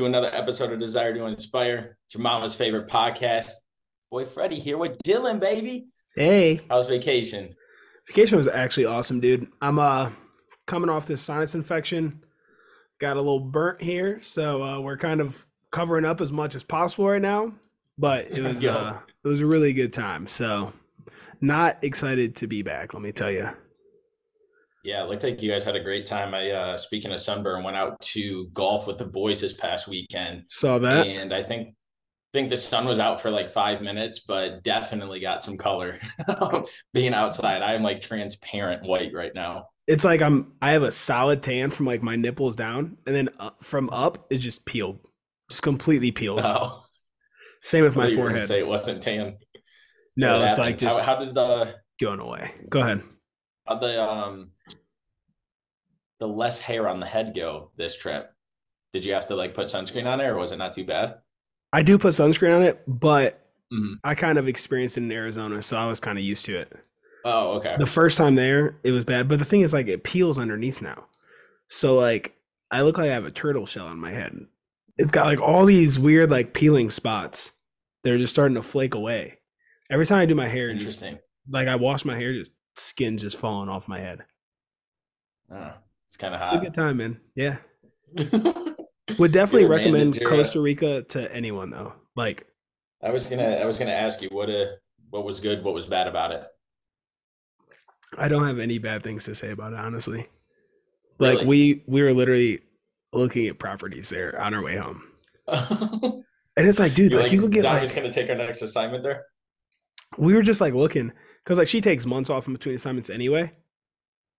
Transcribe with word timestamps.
to 0.00 0.06
another 0.06 0.30
episode 0.32 0.72
of 0.72 0.80
Desire 0.80 1.12
to 1.12 1.26
Inspire. 1.26 1.98
It's 2.06 2.14
your 2.14 2.22
mama's 2.22 2.54
favorite 2.54 2.88
podcast. 2.88 3.50
Boy, 4.10 4.24
Freddy 4.24 4.58
here 4.58 4.78
with 4.78 4.96
Dylan, 5.02 5.38
baby. 5.38 5.88
Hey, 6.16 6.60
How's 6.70 6.88
vacation? 6.88 7.54
vacation 8.08 8.38
was 8.38 8.48
actually 8.48 8.86
awesome, 8.86 9.20
dude. 9.20 9.48
I'm 9.60 9.78
uh 9.78 10.08
coming 10.66 10.88
off 10.88 11.06
this 11.06 11.20
sinus 11.20 11.54
infection. 11.54 12.24
Got 12.98 13.18
a 13.18 13.20
little 13.20 13.40
burnt 13.40 13.82
here, 13.82 14.22
so 14.22 14.62
uh, 14.62 14.80
we're 14.80 14.96
kind 14.96 15.20
of 15.20 15.46
covering 15.70 16.06
up 16.06 16.22
as 16.22 16.32
much 16.32 16.54
as 16.54 16.64
possible 16.64 17.06
right 17.06 17.20
now. 17.20 17.52
But 17.98 18.30
it 18.30 18.40
was 18.40 18.64
uh, 18.64 19.00
it 19.22 19.28
was 19.28 19.42
a 19.42 19.46
really 19.46 19.74
good 19.74 19.92
time. 19.92 20.26
So, 20.26 20.72
not 21.42 21.76
excited 21.82 22.36
to 22.36 22.46
be 22.46 22.62
back. 22.62 22.94
Let 22.94 23.02
me 23.02 23.12
tell 23.12 23.30
you. 23.30 23.50
Yeah, 24.82 25.02
it 25.04 25.08
looked 25.10 25.22
like 25.22 25.42
you 25.42 25.50
guys 25.50 25.64
had 25.64 25.76
a 25.76 25.82
great 25.82 26.06
time. 26.06 26.34
I 26.34 26.50
uh 26.50 26.78
speaking 26.78 27.12
of 27.12 27.20
sunburn, 27.20 27.62
went 27.62 27.76
out 27.76 28.00
to 28.00 28.48
golf 28.52 28.86
with 28.86 28.98
the 28.98 29.04
boys 29.04 29.40
this 29.40 29.54
past 29.54 29.88
weekend. 29.88 30.44
Saw 30.48 30.78
that. 30.78 31.06
and 31.06 31.32
I 31.32 31.42
think 31.42 31.74
think 32.32 32.50
the 32.50 32.56
sun 32.56 32.86
was 32.86 33.00
out 33.00 33.20
for 33.20 33.30
like 33.30 33.50
five 33.50 33.80
minutes, 33.80 34.20
but 34.20 34.62
definitely 34.62 35.20
got 35.20 35.42
some 35.42 35.56
color 35.56 35.98
being 36.94 37.12
outside. 37.14 37.62
I 37.62 37.74
am 37.74 37.82
like 37.82 38.02
transparent 38.02 38.82
white 38.84 39.12
right 39.12 39.34
now. 39.34 39.66
It's 39.86 40.04
like 40.04 40.22
I'm 40.22 40.52
I 40.62 40.72
have 40.72 40.82
a 40.82 40.92
solid 40.92 41.42
tan 41.42 41.70
from 41.70 41.86
like 41.86 42.02
my 42.02 42.16
nipples 42.16 42.56
down, 42.56 42.96
and 43.06 43.14
then 43.14 43.28
up, 43.38 43.64
from 43.64 43.90
up 43.90 44.26
it's 44.30 44.42
just 44.42 44.64
peeled, 44.64 45.00
just 45.48 45.62
completely 45.62 46.12
peeled. 46.12 46.40
Oh, 46.42 46.84
Same 47.62 47.84
with 47.84 47.96
my 47.96 48.14
forehead. 48.14 48.44
Say 48.44 48.60
it 48.60 48.66
wasn't 48.66 49.02
tan. 49.02 49.36
no, 50.16 50.44
it's 50.44 50.58
like 50.58 50.78
just 50.78 50.98
how, 50.98 51.16
how 51.16 51.24
did 51.24 51.34
the 51.34 51.74
going 52.00 52.20
away. 52.20 52.52
Go 52.68 52.80
ahead. 52.80 53.02
How 53.70 53.78
the 53.78 54.02
um 54.02 54.50
the 56.18 56.26
less 56.28 56.58
hair 56.58 56.88
on 56.88 57.00
the 57.00 57.06
head 57.06 57.32
go 57.34 57.70
this 57.76 57.96
trip? 57.96 58.32
Did 58.92 59.04
you 59.04 59.14
have 59.14 59.26
to 59.28 59.36
like 59.36 59.54
put 59.54 59.68
sunscreen 59.68 60.06
on 60.06 60.20
it, 60.20 60.26
or 60.26 60.38
was 60.38 60.52
it 60.52 60.56
not 60.58 60.72
too 60.74 60.84
bad? 60.84 61.18
I 61.72 61.82
do 61.82 61.98
put 61.98 62.14
sunscreen 62.14 62.56
on 62.56 62.62
it, 62.62 62.82
but 62.86 63.46
Mhm. 63.72 64.00
I 64.02 64.16
kind 64.16 64.36
of 64.36 64.48
experienced 64.48 64.98
it 64.98 65.02
in 65.04 65.12
Arizona, 65.12 65.62
so 65.62 65.76
I 65.76 65.86
was 65.86 66.00
kind 66.00 66.18
of 66.18 66.24
used 66.24 66.44
to 66.46 66.56
it. 66.58 66.72
Oh, 67.24 67.52
okay. 67.58 67.76
The 67.78 67.86
first 67.86 68.18
time 68.18 68.34
there, 68.34 68.80
it 68.82 68.90
was 68.90 69.04
bad, 69.04 69.28
but 69.28 69.38
the 69.38 69.44
thing 69.44 69.60
is, 69.60 69.72
like, 69.72 69.86
it 69.86 70.02
peels 70.02 70.38
underneath 70.40 70.82
now. 70.82 71.06
So, 71.68 71.94
like, 71.94 72.34
I 72.72 72.82
look 72.82 72.98
like 72.98 73.10
I 73.10 73.14
have 73.14 73.26
a 73.26 73.30
turtle 73.30 73.66
shell 73.66 73.86
on 73.86 73.98
my 73.98 74.12
head. 74.12 74.36
It's 74.98 75.12
got 75.12 75.26
like 75.26 75.40
all 75.40 75.66
these 75.66 75.98
weird, 76.00 76.30
like, 76.32 76.52
peeling 76.52 76.90
spots. 76.90 77.52
They're 78.02 78.18
just 78.18 78.32
starting 78.32 78.56
to 78.56 78.62
flake 78.62 78.94
away. 78.94 79.38
Every 79.88 80.06
time 80.06 80.18
I 80.18 80.26
do 80.26 80.34
my 80.34 80.48
hair, 80.48 80.72
just 80.74 81.00
Interesting. 81.02 81.18
like 81.48 81.68
I 81.68 81.76
wash 81.76 82.04
my 82.04 82.16
hair, 82.16 82.32
just 82.32 82.50
skin 82.80 83.18
just 83.18 83.36
falling 83.36 83.68
off 83.68 83.88
my 83.88 83.98
head. 83.98 84.24
Oh, 85.50 85.72
it's 86.06 86.16
kind 86.16 86.34
of 86.34 86.40
It's 86.40 86.52
a 86.52 86.56
hot. 86.56 86.60
good 86.60 86.74
time, 86.74 86.96
man. 86.98 87.20
Yeah, 87.34 87.58
would 89.18 89.32
definitely 89.32 89.64
a 89.64 89.68
recommend 89.68 90.20
uh, 90.20 90.28
Costa 90.28 90.60
Rica 90.60 91.02
to 91.04 91.32
anyone 91.34 91.70
though. 91.70 91.94
Like, 92.16 92.46
I 93.02 93.10
was 93.10 93.26
gonna 93.26 93.56
I 93.56 93.64
was 93.64 93.78
gonna 93.78 93.92
ask 93.92 94.22
you 94.22 94.28
what 94.30 94.50
uh 94.50 94.66
what 95.10 95.24
was 95.24 95.40
good, 95.40 95.64
what 95.64 95.74
was 95.74 95.86
bad 95.86 96.06
about 96.06 96.32
it. 96.32 96.44
I 98.18 98.28
don't 98.28 98.46
have 98.46 98.58
any 98.58 98.78
bad 98.78 99.02
things 99.02 99.24
to 99.24 99.34
say 99.34 99.50
about 99.50 99.72
it, 99.72 99.78
honestly. 99.78 100.26
Like 101.18 101.42
we 101.42 101.84
we 101.86 102.02
were 102.02 102.12
literally 102.12 102.60
looking 103.12 103.46
at 103.46 103.58
properties 103.58 104.08
there 104.08 104.40
on 104.40 104.54
our 104.54 104.62
way 104.62 104.76
home, 104.76 105.02
and 105.48 106.24
it's 106.56 106.78
like, 106.78 106.94
dude, 106.94 107.12
like, 107.12 107.24
like, 107.24 107.32
you 107.32 107.40
could 107.40 107.52
get 107.52 107.62
Don 107.62 107.74
like 107.74 107.82
is 107.82 107.92
gonna 107.94 108.12
take 108.12 108.30
our 108.30 108.36
next 108.36 108.62
assignment 108.62 109.02
there. 109.02 109.24
we 110.18 110.34
were 110.34 110.42
just 110.42 110.60
like 110.60 110.74
looking 110.74 111.12
because 111.50 111.58
like 111.58 111.66
she 111.66 111.80
takes 111.80 112.06
months 112.06 112.30
off 112.30 112.46
in 112.46 112.52
between 112.52 112.76
assignments 112.76 113.10
anyway, 113.10 113.50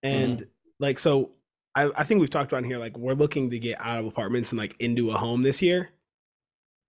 and 0.02 0.38
mm-hmm. 0.38 0.50
like 0.80 0.98
so 0.98 1.32
I 1.76 1.92
I 1.94 2.06
think 2.06 2.22
we've 2.22 2.30
talked 2.30 2.50
about 2.50 2.60
in 2.64 2.70
here 2.70 2.78
like 2.78 2.98
we're 2.98 3.12
looking 3.12 3.50
to 3.50 3.60
get 3.60 3.82
out 3.82 4.00
of 4.00 4.06
apartments 4.06 4.54
and 4.54 4.60
like 4.60 4.78
into 4.80 5.12
a 5.12 5.18
home 5.18 5.44
this 5.44 5.62
year, 5.62 5.90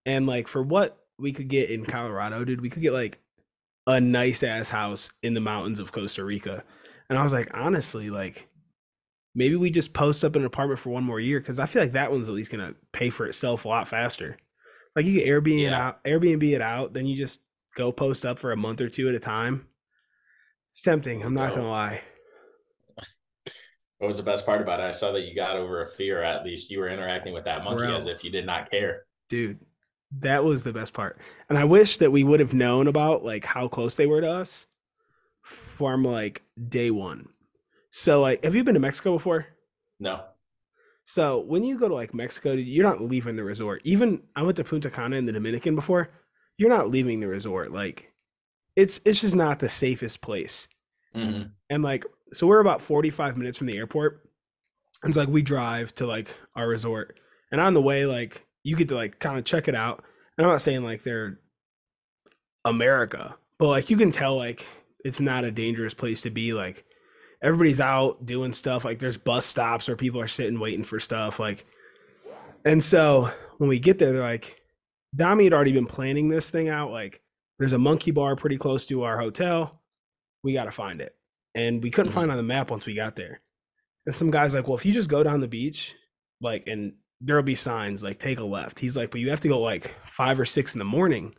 and 0.07 0.25
like 0.25 0.47
for 0.47 0.63
what 0.63 0.97
we 1.19 1.33
could 1.33 1.49
get 1.49 1.71
in 1.71 1.85
Colorado, 1.85 2.45
dude, 2.45 2.61
we 2.61 2.71
could 2.71 2.83
get 2.83 2.93
like 2.93 3.19
a 3.89 4.01
nice 4.01 4.45
ass 4.45 4.71
house 4.71 5.11
in 5.25 5.35
the 5.35 5.41
mountains 5.41 5.81
of 5.81 5.91
Costa 5.91 6.25
Rica, 6.25 6.63
and 7.11 7.19
I 7.19 7.25
was 7.25 7.33
like, 7.33 7.51
honestly, 7.53 8.09
like 8.09 8.49
maybe 9.35 9.57
we 9.57 9.73
just 9.73 9.93
post 9.93 10.23
up 10.23 10.37
an 10.37 10.45
apartment 10.45 10.79
for 10.79 10.91
one 10.91 11.03
more 11.03 11.19
year 11.19 11.41
because 11.41 11.59
I 11.59 11.67
feel 11.67 11.83
like 11.83 11.95
that 11.95 12.13
one's 12.13 12.29
at 12.29 12.37
least 12.37 12.53
gonna 12.53 12.77
pay 12.93 13.11
for 13.11 13.27
itself 13.27 13.65
a 13.65 13.69
lot 13.69 13.89
faster. 13.89 14.37
Like 14.95 15.05
you 15.05 15.15
get 15.15 15.27
Airbnb 15.27 15.59
it 15.59 15.63
Yeah. 15.63 15.87
out, 15.89 16.05
Airbnb 16.05 16.49
it 16.53 16.63
out, 16.63 16.93
then 16.93 17.07
you 17.07 17.17
just 17.17 17.41
go 17.75 17.91
post 17.91 18.25
up 18.25 18.39
for 18.39 18.53
a 18.53 18.57
month 18.57 18.81
or 18.81 18.89
two 18.89 19.09
at 19.09 19.17
a 19.17 19.19
time. 19.19 19.67
It's 20.73 20.81
tempting. 20.81 21.23
I'm 21.23 21.35
not 21.35 21.51
Yo. 21.51 21.57
gonna 21.57 21.69
lie. 21.71 22.01
What 23.99 24.09
was 24.09 24.17
the 24.17 24.23
best 24.23 24.47
part 24.47 24.63
about 24.63 24.81
it? 24.81 24.85
I 24.85 24.93
saw 24.93 25.13
that 25.13 25.27
you 25.27 25.35
got 25.35 25.55
over 25.57 25.83
a 25.83 25.87
fear. 25.87 26.23
At 26.23 26.45
least 26.47 26.71
you 26.71 26.81
were 26.81 26.89
interacting 26.89 27.35
with 27.35 27.45
that 27.45 27.63
monkey 27.63 27.85
Bro. 27.85 27.95
as 27.97 28.07
if 28.07 28.25
you 28.25 28.31
did 28.31 28.47
not 28.47 28.71
care. 28.71 29.03
dude 29.29 29.59
that 30.21 30.45
was 30.45 30.63
the 30.63 30.75
best 30.75 30.93
part 30.93 31.17
and 31.49 31.57
i 31.57 31.65
wish 31.65 31.97
that 31.97 32.11
we 32.13 32.23
would 32.23 32.39
have 32.39 32.53
known 32.53 32.87
about 32.87 33.25
like 33.25 33.47
how 33.47 33.67
close 33.67 33.97
they 33.97 34.05
were 34.07 34.21
to 34.21 34.31
us 34.31 34.67
from 35.41 36.05
like 36.05 36.43
day 36.69 36.91
one 36.91 37.31
so 37.89 38.21
like 38.21 38.45
have 38.45 38.55
you 38.55 38.63
been 38.63 38.75
to 38.75 38.81
mexico 38.81 39.15
before 39.15 39.47
No. 39.99 40.23
so 41.05 41.41
when 41.41 41.65
you 41.65 41.79
go 41.79 41.89
to 41.89 41.95
like 41.95 42.13
mexico 42.13 42.53
you're 42.53 42.85
not 42.87 43.01
leaving 43.01 43.37
the 43.37 43.43
resort 43.43 43.81
even 43.85 44.21
i 44.37 44.43
went 44.43 44.57
to 44.57 44.65
punta 44.65 44.91
cana 44.91 45.17
in 45.17 45.25
the 45.25 45.33
dominican 45.33 45.75
before 45.75 46.11
you're 46.59 46.69
not 46.69 46.91
leaving 46.91 47.21
the 47.21 47.29
resort 47.29 47.73
like 47.73 48.12
it's 48.77 49.01
it's 49.05 49.21
just 49.21 49.37
not 49.37 49.59
the 49.59 49.69
safest 49.69 50.21
place. 50.21 50.69
Hmm 51.15 51.43
and 51.73 51.83
like 51.83 52.05
so 52.33 52.47
we're 52.47 52.61
about 52.61 52.83
45 52.83 53.39
minutes 53.39 53.57
from 53.57 53.67
the 53.67 53.79
airport. 53.79 54.29
And 55.03 55.11
it's 55.11 55.17
like 55.17 55.29
we 55.29 55.41
drive 55.41 55.95
to 55.97 56.07
like 56.07 56.37
our 56.55 56.69
resort. 56.69 57.19
And 57.51 57.61
on 57.61 57.73
the 57.73 57.81
way 57.81 58.05
like 58.05 58.45
you 58.63 58.77
get 58.77 58.89
to 58.89 58.95
like 58.95 59.19
kind 59.19 59.39
of 59.39 59.47
check 59.47 59.69
it 59.69 59.75
out. 59.75 60.05
And 60.37 60.47
i'm 60.47 60.53
not 60.53 60.61
saying 60.61 60.85
like 60.85 61.03
they're 61.03 61.39
america 62.65 63.37
but 63.59 63.69
like 63.69 63.91
you 63.91 63.97
can 63.97 64.13
tell 64.13 64.37
like 64.37 64.67
it's 65.03 65.21
not 65.21 65.45
a 65.45 65.51
dangerous 65.51 65.95
place 65.95 66.21
to 66.23 66.31
be. 66.31 66.53
Like 66.53 66.85
everybody's 67.43 67.81
out 67.81 68.27
doing 68.27 68.53
stuff. 68.53 68.85
Like 68.85 68.99
there's 68.99 69.19
bus 69.19 69.47
stops 69.47 69.89
where 69.89 69.97
people 69.97 70.21
are 70.21 70.29
sitting 70.29 70.61
waiting 70.61 70.85
for 70.85 71.01
stuff. 71.01 71.41
Like 71.41 71.65
and 72.67 72.85
so 72.85 73.31
when 73.57 73.69
we 73.69 73.79
get 73.79 73.99
there 73.99 74.13
they're 74.13 74.23
like 74.23 74.61
dami 75.17 75.45
had 75.45 75.55
already 75.55 75.73
been 75.73 75.87
planning 75.87 76.29
this 76.29 76.51
thing 76.51 76.69
out 76.69 76.91
like 76.91 77.23
there's 77.63 77.73
a 77.73 77.79
monkey 77.79 78.11
bar 78.11 78.37
pretty 78.37 78.57
close 78.59 78.85
to 78.87 79.03
our 79.05 79.19
hotel 79.19 79.81
we 80.43 80.53
got 80.53 80.65
to 80.65 80.73
find 80.73 81.01
it 81.01 81.15
and 81.55 81.83
we 81.83 81.91
couldn't 81.91 82.11
Mhm. 82.11 82.15
find 82.15 82.29
it 82.31 82.33
on 82.33 82.37
the 82.37 82.43
map 82.43 82.71
once 82.71 82.87
we 82.87 82.95
got 82.95 83.15
there. 83.17 83.41
And 84.07 84.15
some 84.15 84.31
guy's 84.33 84.55
like, 84.55 84.67
"Well, 84.67 84.77
if 84.77 84.85
you 84.85 84.93
just 84.93 85.09
go 85.09 85.23
down 85.23 85.41
the 85.41 85.47
beach, 85.49 85.95
like, 86.41 86.67
and 86.67 86.95
there'll 87.21 87.43
be 87.45 87.55
signs 87.55 88.03
like 88.03 88.19
take 88.19 88.41
a 88.41 88.45
left." 88.45 88.81
He's 88.81 88.97
like, 88.97 89.11
"But 89.13 89.21
you 89.21 89.31
have 89.31 89.41
to 89.43 89.49
go 89.49 89.61
like 89.61 89.95
five 90.05 90.41
or 90.41 90.45
six 90.45 90.75
in 90.75 90.81
the 90.81 90.85
morning, 90.85 91.37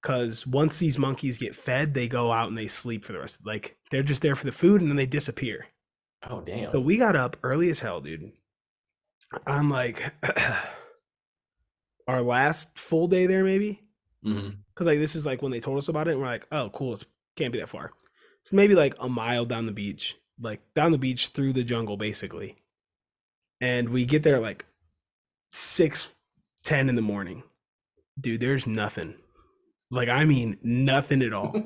because 0.00 0.46
once 0.46 0.78
these 0.78 0.96
monkeys 0.98 1.38
get 1.38 1.56
fed, 1.56 1.94
they 1.94 2.06
go 2.06 2.30
out 2.30 2.48
and 2.48 2.56
they 2.56 2.68
sleep 2.68 3.04
for 3.04 3.12
the 3.12 3.18
rest. 3.18 3.44
Like, 3.44 3.78
they're 3.90 4.04
just 4.04 4.22
there 4.22 4.36
for 4.36 4.44
the 4.46 4.52
food 4.52 4.80
and 4.80 4.88
then 4.90 4.96
they 4.96 5.06
disappear." 5.06 5.66
Oh 6.22 6.40
damn. 6.40 6.70
So 6.70 6.78
we 6.80 6.96
got 6.98 7.16
up 7.16 7.36
early 7.42 7.68
as 7.70 7.80
hell, 7.80 8.00
dude. 8.00 8.30
I'm 9.46 9.68
like 9.70 10.14
our 12.06 12.22
last 12.22 12.78
full 12.78 13.08
day 13.08 13.26
there, 13.26 13.42
maybe 13.44 13.82
Mm-hmm. 14.24 14.48
because 14.74 14.86
like 14.86 14.98
this 14.98 15.14
is 15.14 15.24
like 15.24 15.42
when 15.42 15.52
they 15.52 15.60
told 15.60 15.78
us 15.78 15.88
about 15.88 16.08
it 16.08 16.12
and 16.12 16.20
we're 16.20 16.26
like 16.26 16.46
oh 16.50 16.70
cool 16.70 16.94
it 16.94 17.04
can't 17.36 17.52
be 17.52 17.60
that 17.60 17.68
far. 17.68 17.92
So 18.44 18.56
maybe 18.56 18.74
like 18.74 18.94
a 18.98 19.08
mile 19.08 19.44
down 19.44 19.66
the 19.66 19.72
beach 19.72 20.16
like 20.40 20.60
down 20.74 20.92
the 20.92 20.98
beach 20.98 21.28
through 21.28 21.52
the 21.52 21.64
jungle 21.64 21.96
basically. 21.96 22.56
And 23.60 23.88
we 23.90 24.06
get 24.06 24.22
there 24.22 24.38
like 24.38 24.66
six 25.50 26.14
ten 26.64 26.88
in 26.88 26.96
the 26.96 27.02
morning. 27.02 27.42
Dude 28.20 28.40
there's 28.40 28.66
nothing. 28.66 29.14
Like 29.90 30.08
i 30.08 30.24
mean 30.24 30.58
nothing 30.62 31.22
at 31.22 31.32
all. 31.32 31.54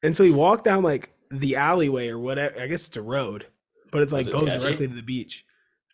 And 0.00 0.14
so 0.14 0.22
we 0.22 0.30
walk 0.30 0.62
down 0.62 0.84
like 0.84 1.10
the 1.28 1.56
alleyway 1.56 2.06
or 2.06 2.20
whatever 2.20 2.60
i 2.60 2.68
guess 2.68 2.86
it's 2.86 2.96
a 2.96 3.02
road 3.02 3.46
but 3.90 4.02
it's 4.02 4.12
like 4.12 4.26
it 4.26 4.32
goes 4.32 4.42
sketchy? 4.42 4.62
directly 4.62 4.88
to 4.88 4.94
the 4.94 5.02
beach. 5.02 5.44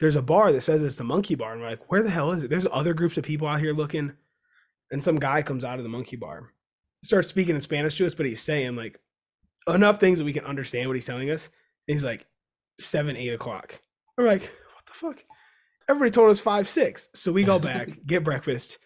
There's 0.00 0.16
a 0.16 0.22
bar 0.22 0.52
that 0.52 0.62
says 0.62 0.82
it's 0.82 0.96
the 0.96 1.04
monkey 1.04 1.34
bar 1.34 1.52
and 1.52 1.62
we're 1.62 1.68
like 1.68 1.90
where 1.90 2.02
the 2.02 2.10
hell 2.10 2.32
is 2.32 2.42
it? 2.42 2.50
There's 2.50 2.66
other 2.72 2.94
groups 2.94 3.16
of 3.16 3.24
people 3.24 3.46
out 3.46 3.60
here 3.60 3.72
looking 3.72 4.12
and 4.90 5.02
some 5.02 5.18
guy 5.18 5.42
comes 5.42 5.64
out 5.64 5.78
of 5.78 5.84
the 5.84 5.90
monkey 5.90 6.16
bar 6.16 6.50
starts 7.02 7.28
speaking 7.28 7.54
in 7.54 7.60
spanish 7.60 7.96
to 7.96 8.06
us 8.06 8.14
but 8.14 8.26
he's 8.26 8.40
saying 8.40 8.76
like 8.76 8.98
enough 9.68 9.98
things 9.98 10.18
that 10.18 10.24
we 10.24 10.32
can 10.32 10.44
understand 10.44 10.88
what 10.88 10.94
he's 10.94 11.06
telling 11.06 11.30
us 11.30 11.50
and 11.88 11.94
he's 11.94 12.04
like 12.04 12.26
seven 12.80 13.16
eight 13.16 13.32
o'clock. 13.32 13.80
We're 14.16 14.26
like 14.26 14.42
what 14.42 14.86
the 14.86 14.92
fuck? 14.92 15.24
Everybody 15.88 16.10
told 16.10 16.30
us 16.30 16.40
five 16.40 16.68
six 16.68 17.08
so 17.14 17.32
we 17.32 17.44
go 17.44 17.58
back 17.58 17.88
get 18.06 18.24
breakfast 18.24 18.78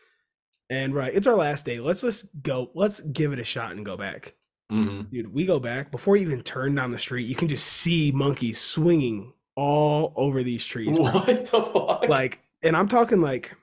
and 0.71 0.93
we're 0.93 1.01
like 1.01 1.15
it's 1.15 1.27
our 1.27 1.35
last 1.37 1.67
day. 1.67 1.81
Let's 1.81 2.03
just 2.03 2.27
go 2.43 2.71
let's 2.75 3.01
give 3.01 3.33
it 3.33 3.39
a 3.39 3.45
shot 3.45 3.73
and 3.73 3.85
go 3.85 3.97
back. 3.97 4.35
Hmm 4.71 5.03
dude 5.11 5.33
we 5.33 5.47
go 5.47 5.59
back. 5.59 5.91
Before 5.91 6.17
you 6.17 6.27
even 6.27 6.43
turn 6.43 6.75
down 6.75 6.91
the 6.91 6.99
street 6.99 7.27
you 7.27 7.35
can 7.35 7.49
just 7.49 7.67
see 7.67 8.13
monkeys 8.13 8.61
swinging 8.61 9.33
all 9.57 10.13
over 10.17 10.43
these 10.43 10.65
trees 10.65 10.97
bro. 10.97 11.07
What 11.11 11.27
the 11.27 11.63
fuck? 11.63 12.09
like 12.09 12.41
and 12.63 12.77
i'm 12.77 12.87
talking 12.87 13.21
like 13.21 13.57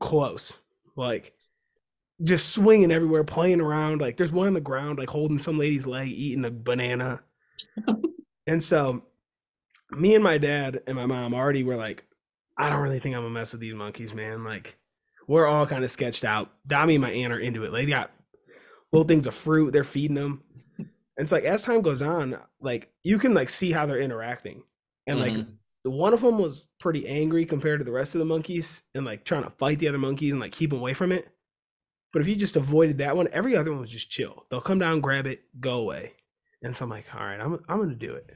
close 0.00 0.58
like 0.96 1.34
just 2.22 2.50
swinging 2.50 2.92
everywhere 2.92 3.24
playing 3.24 3.60
around 3.60 4.00
like 4.00 4.16
there's 4.16 4.32
one 4.32 4.46
on 4.46 4.54
the 4.54 4.60
ground 4.60 4.98
like 4.98 5.10
holding 5.10 5.38
some 5.38 5.58
lady's 5.58 5.86
leg 5.86 6.08
eating 6.08 6.44
a 6.44 6.50
banana 6.50 7.20
and 8.46 8.62
so 8.62 9.02
me 9.90 10.14
and 10.14 10.24
my 10.24 10.38
dad 10.38 10.80
and 10.86 10.96
my 10.96 11.06
mom 11.06 11.34
already 11.34 11.64
were 11.64 11.76
like 11.76 12.04
I 12.56 12.70
don't 12.70 12.82
really 12.82 13.00
think 13.00 13.16
I'm 13.16 13.22
gonna 13.22 13.34
mess 13.34 13.50
with 13.52 13.60
these 13.60 13.74
monkeys, 13.74 14.14
man. 14.14 14.44
Like 14.44 14.76
we're 15.26 15.46
all 15.46 15.66
kind 15.66 15.82
of 15.82 15.90
sketched 15.90 16.24
out. 16.24 16.52
Dami 16.68 16.92
and 16.94 17.02
my 17.02 17.10
aunt 17.10 17.32
are 17.32 17.38
into 17.40 17.64
it. 17.64 17.72
Like 17.72 17.86
they 17.86 17.90
got 17.90 18.12
little 18.92 19.06
things 19.08 19.26
of 19.26 19.34
fruit. 19.34 19.72
They're 19.72 19.82
feeding 19.82 20.14
them. 20.14 20.42
And 20.78 20.88
it's 21.18 21.32
like 21.32 21.44
as 21.44 21.62
time 21.62 21.82
goes 21.82 22.00
on, 22.00 22.38
like 22.60 22.92
you 23.02 23.18
can 23.18 23.34
like 23.34 23.50
see 23.50 23.72
how 23.72 23.86
they're 23.86 24.00
interacting. 24.00 24.62
And 25.06 25.18
like 25.18 25.32
Mhm. 25.32 25.54
One 25.90 26.14
of 26.14 26.22
them 26.22 26.38
was 26.38 26.68
pretty 26.78 27.06
angry 27.06 27.44
compared 27.44 27.80
to 27.80 27.84
the 27.84 27.92
rest 27.92 28.14
of 28.14 28.18
the 28.20 28.24
monkeys 28.24 28.82
and 28.94 29.04
like 29.04 29.24
trying 29.24 29.44
to 29.44 29.50
fight 29.50 29.78
the 29.78 29.88
other 29.88 29.98
monkeys 29.98 30.32
and 30.32 30.40
like 30.40 30.52
keep 30.52 30.70
them 30.70 30.78
away 30.78 30.94
from 30.94 31.12
it. 31.12 31.28
But 32.12 32.22
if 32.22 32.28
you 32.28 32.36
just 32.36 32.56
avoided 32.56 32.98
that 32.98 33.16
one, 33.16 33.28
every 33.32 33.56
other 33.56 33.70
one 33.72 33.80
was 33.80 33.90
just 33.90 34.10
chill. 34.10 34.46
They'll 34.48 34.60
come 34.60 34.78
down, 34.78 35.00
grab 35.00 35.26
it, 35.26 35.42
go 35.60 35.80
away. 35.80 36.12
And 36.62 36.76
so 36.76 36.84
I'm 36.84 36.90
like, 36.90 37.12
all 37.14 37.20
right, 37.24 37.40
I'm 37.40 37.62
I'm 37.68 37.78
gonna 37.80 37.94
do 37.94 38.14
it. 38.14 38.30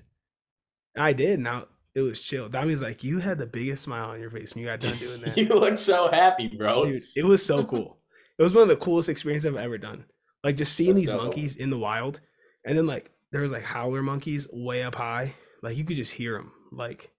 And 0.95 1.03
I 1.05 1.13
did. 1.13 1.41
Now 1.41 1.67
it 1.95 2.01
was 2.01 2.21
chill. 2.23 2.49
Dami's 2.49 2.83
like, 2.83 3.03
you 3.03 3.19
had 3.19 3.39
the 3.39 3.47
biggest 3.47 3.83
smile 3.85 4.11
on 4.11 4.21
your 4.21 4.31
face 4.31 4.55
when 4.55 4.63
you 4.63 4.69
got 4.69 4.81
done 4.81 4.97
doing 4.99 5.21
that. 5.23 5.37
you 5.37 5.47
look 5.47 5.79
so 5.79 6.11
happy, 6.11 6.49
bro. 6.49 6.85
Dude, 6.85 7.05
it 7.17 7.25
was 7.25 7.45
so 7.45 7.65
cool. 7.65 7.99
It 8.39 8.43
was 8.43 8.55
one 8.55 8.63
of 8.63 8.69
the 8.69 8.77
coolest 8.77 9.09
experiences 9.09 9.51
I've 9.51 9.57
ever 9.57 9.79
done. 9.79 10.05
Like 10.45 10.57
just 10.57 10.75
seeing 10.75 10.91
That's 10.91 11.01
these 11.01 11.11
dope. 11.11 11.23
monkeys 11.23 11.57
in 11.57 11.71
the 11.71 11.79
wild, 11.79 12.21
and 12.65 12.77
then 12.77 12.87
like 12.87 13.11
there 13.33 13.41
was 13.41 13.53
like 13.53 13.63
howler 13.65 14.03
monkeys 14.03 14.47
way 14.53 14.83
up 14.83 14.97
high. 14.97 15.35
Like 15.63 15.77
you 15.77 15.85
could 15.85 15.97
just 15.97 16.13
hear 16.13 16.35
them 16.35 16.53
like 16.71 17.11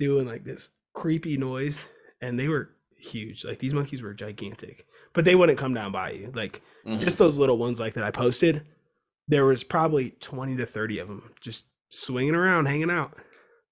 doing 0.00 0.26
like 0.26 0.44
this 0.44 0.70
creepy 0.94 1.36
noise, 1.38 1.88
and 2.20 2.40
they 2.40 2.48
were 2.48 2.70
huge. 2.98 3.44
Like 3.44 3.60
these 3.60 3.74
monkeys 3.74 4.02
were 4.02 4.14
gigantic, 4.14 4.86
but 5.14 5.24
they 5.24 5.36
wouldn't 5.36 5.58
come 5.58 5.74
down 5.74 5.92
by 5.92 6.10
you. 6.12 6.32
Like 6.34 6.62
Mhm. 6.86 6.98
just 7.00 7.18
those 7.18 7.38
little 7.38 7.58
ones 7.58 7.78
like 7.80 7.94
that 7.94 8.04
I 8.04 8.10
posted. 8.10 8.66
There 9.28 9.44
was 9.46 9.62
probably 9.64 10.12
twenty 10.20 10.56
to 10.56 10.66
thirty 10.66 10.98
of 10.98 11.08
them 11.08 11.32
just 11.40 11.66
swinging 11.90 12.34
around, 12.34 12.66
hanging 12.66 12.90
out. 12.90 13.14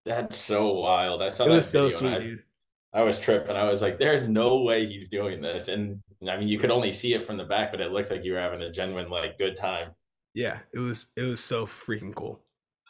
That's 0.04 0.36
so 0.36 0.72
wild. 0.74 1.22
I 1.22 1.30
saw 1.30 1.44
It 1.44 1.48
that 1.48 1.54
was 1.56 1.68
so 1.68 1.88
sweet, 1.88 2.14
I, 2.14 2.18
dude. 2.20 2.44
I 2.92 3.02
was 3.02 3.18
tripping. 3.18 3.56
I 3.56 3.64
was 3.68 3.82
like, 3.82 3.98
"There's 3.98 4.28
no 4.28 4.62
way 4.62 4.86
he's 4.86 5.08
doing 5.08 5.42
this." 5.42 5.68
And 5.68 6.02
I 6.28 6.36
mean, 6.38 6.48
you 6.48 6.58
could 6.58 6.70
only 6.70 6.92
see 6.92 7.14
it 7.14 7.24
from 7.24 7.36
the 7.36 7.44
back, 7.44 7.70
but 7.72 7.80
it 7.80 7.92
looked 7.92 8.10
like 8.10 8.24
you 8.24 8.32
were 8.34 8.40
having 8.40 8.62
a 8.62 8.70
genuine 8.72 9.10
like 9.10 9.38
good 9.38 9.56
time. 9.56 9.94
Yeah, 10.34 10.60
it 10.72 10.78
was 10.78 11.08
it 11.16 11.22
was 11.22 11.42
so 11.44 11.66
freaking 11.66 12.14
cool. 12.14 12.40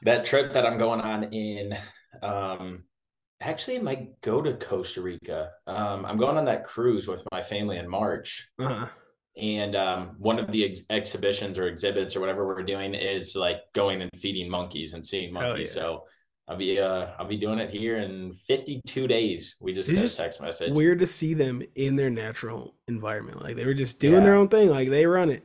That 0.03 0.25
trip 0.25 0.53
that 0.53 0.65
I'm 0.67 0.79
going 0.79 1.01
on 1.01 1.25
in, 1.33 1.77
um, 2.23 2.85
actually, 3.41 3.79
might 3.79 4.21
go 4.21 4.43
to 4.43 4.55
Costa 4.55 5.01
Rica. 5.03 5.51
Um, 5.67 6.05
I'm 6.05 6.17
going 6.17 6.37
on 6.39 6.45
that 6.47 6.65
cruise 6.65 7.07
with 7.09 7.27
my 7.33 7.43
family 7.43 7.77
in 7.79 7.89
March. 7.89 8.49
Uh-huh. 8.59 8.89
and 9.37 9.77
um, 9.77 10.17
one 10.19 10.39
of 10.39 10.51
the 10.51 10.65
ex- 10.65 10.83
exhibitions 10.91 11.59
or 11.59 11.69
exhibits 11.69 12.17
or 12.17 12.21
whatever 12.21 12.47
we're 12.47 12.63
doing 12.63 12.95
is 12.95 13.37
like 13.37 13.61
going 13.75 14.03
and 14.03 14.11
feeding 14.17 14.51
monkeys 14.51 14.95
and 14.95 15.07
seeing 15.07 15.33
monkeys. 15.33 15.75
yeah. 15.77 15.83
So 15.83 16.05
I'll 16.49 16.57
be 16.57 16.81
uh 16.81 17.09
I'll 17.19 17.27
be 17.29 17.37
doing 17.37 17.59
it 17.59 17.69
here 17.71 17.99
in 17.99 18.33
52 18.33 19.07
days. 19.07 19.55
We 19.61 19.73
just 19.75 19.89
It's 19.91 20.01
got 20.17 20.25
a 20.25 20.25
text 20.25 20.41
message. 20.41 20.73
weird 20.73 20.99
to 21.01 21.07
see 21.07 21.35
them 21.35 21.63
in 21.75 21.95
their 21.95 22.09
natural 22.11 22.75
environment. 22.89 23.43
Like 23.43 23.55
they 23.57 23.67
were 23.67 23.75
just 23.75 23.99
doing 24.01 24.25
their 24.25 24.35
own 24.35 24.49
thing. 24.49 24.71
Like 24.71 24.89
they 24.89 25.05
run 25.07 25.31
it. 25.31 25.45